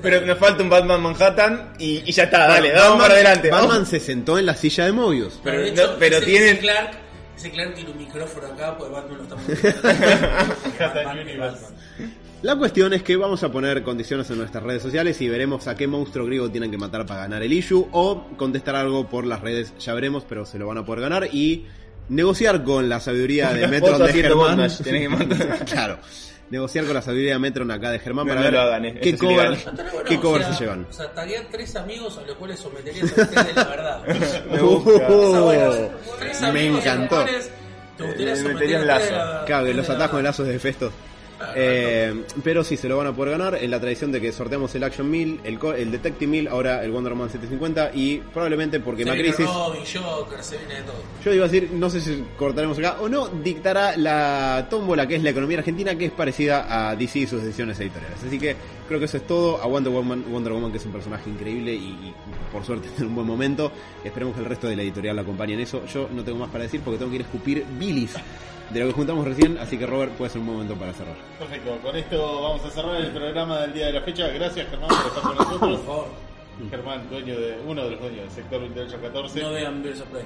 [0.00, 3.50] Pero nos falta un Batman Manhattan y, y ya está, dale, Batman- vamos para adelante.
[3.50, 3.88] Batman vamos.
[3.88, 5.40] se sentó en la silla de Mobius.
[5.42, 6.90] Pero, No, pero ese, tienen- ese Clark,
[7.36, 10.84] ese Clark tiene un micrófono acá, pues Batman lo está moviendo.
[10.84, 11.66] Hatton Universe.
[12.42, 15.74] La cuestión es que vamos a poner condiciones en nuestras redes sociales y veremos a
[15.76, 19.42] qué monstruo griego tienen que matar para ganar el issue o contestar algo por las
[19.42, 21.66] redes, ya veremos, pero se lo van a poder ganar y
[22.08, 24.70] negociar con la sabiduría de Metron de Germán.
[25.70, 25.98] claro.
[26.48, 28.84] Negociar con la sabiduría de Metron acá de Germán No, para no ver lo hagan,
[28.86, 29.58] eh, qué cover,
[30.08, 30.86] qué o cover sea, se llevan.
[30.88, 34.02] O sea, taguear tres amigos a los cuales someterías a ustedes la verdad.
[34.50, 34.96] Me gusta.
[34.96, 35.70] Esa buena,
[36.18, 37.24] tres me encantó.
[37.26, 40.58] Te gustaría Le someter meterían a ustedes la- Claro, que los atajos de lazos de
[40.58, 40.92] Festos.
[41.56, 44.74] Eh, pero sí, se lo van a poder ganar en la tradición de que sorteamos
[44.74, 48.80] el Action 1000, el, co- el Detective 1000, ahora el Wonder Woman 750 y probablemente
[48.80, 49.46] porque Se viene Macrisis...
[49.54, 50.96] Robin, Joker, se viene de todo.
[51.24, 55.16] Yo iba a decir, no sé si cortaremos acá o no, dictará la tómbola que
[55.16, 58.18] es la economía argentina, que es parecida a DC y sus decisiones editoriales.
[58.26, 58.54] Así que
[58.90, 59.62] creo que eso es todo.
[59.62, 62.14] A Wonder Woman, Wonder Woman que es un personaje increíble y, y
[62.52, 63.70] por suerte está en un buen momento.
[64.02, 65.86] Esperemos que el resto de la editorial la acompañe en eso.
[65.86, 68.16] Yo no tengo más para decir porque tengo que ir a escupir bilis
[68.70, 71.16] de lo que juntamos recién, así que Robert puede ser un buen momento para cerrar.
[71.38, 74.26] Perfecto, con esto vamos a cerrar el programa del día de la fecha.
[74.28, 75.78] Gracias Germán por estar con nosotros.
[75.78, 76.06] Por favor,
[76.68, 79.40] Germán, dueño de, uno de los dueños del sector 2814.
[79.40, 80.24] no vean Birds of Prey.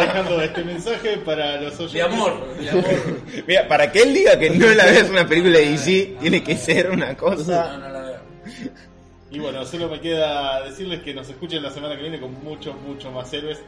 [0.00, 1.92] Dejando este mensaje para los oyentes.
[1.92, 2.84] De amor, de amor.
[3.46, 6.56] Mira, para que él diga que no la veas una película de DC, tiene que
[6.56, 7.76] ser una No, cosa.
[7.76, 8.20] no la vean.
[9.30, 12.74] Y bueno, solo me queda decirles que nos escuchen la semana que viene con muchos,
[12.80, 13.60] muchos más héroes.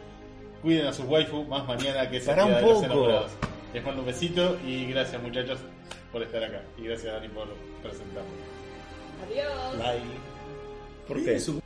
[0.62, 2.84] Cuiden a sus waifu, más mañana que día un de los poco.
[2.84, 3.30] enamorados.
[3.74, 5.58] Les mando un besito y gracias muchachos
[6.12, 6.62] por estar acá.
[6.78, 7.46] Y gracias Dani por
[7.82, 8.28] presentarme.
[9.26, 9.76] Adiós.
[9.78, 10.29] Bye
[11.10, 11.58] porque sí,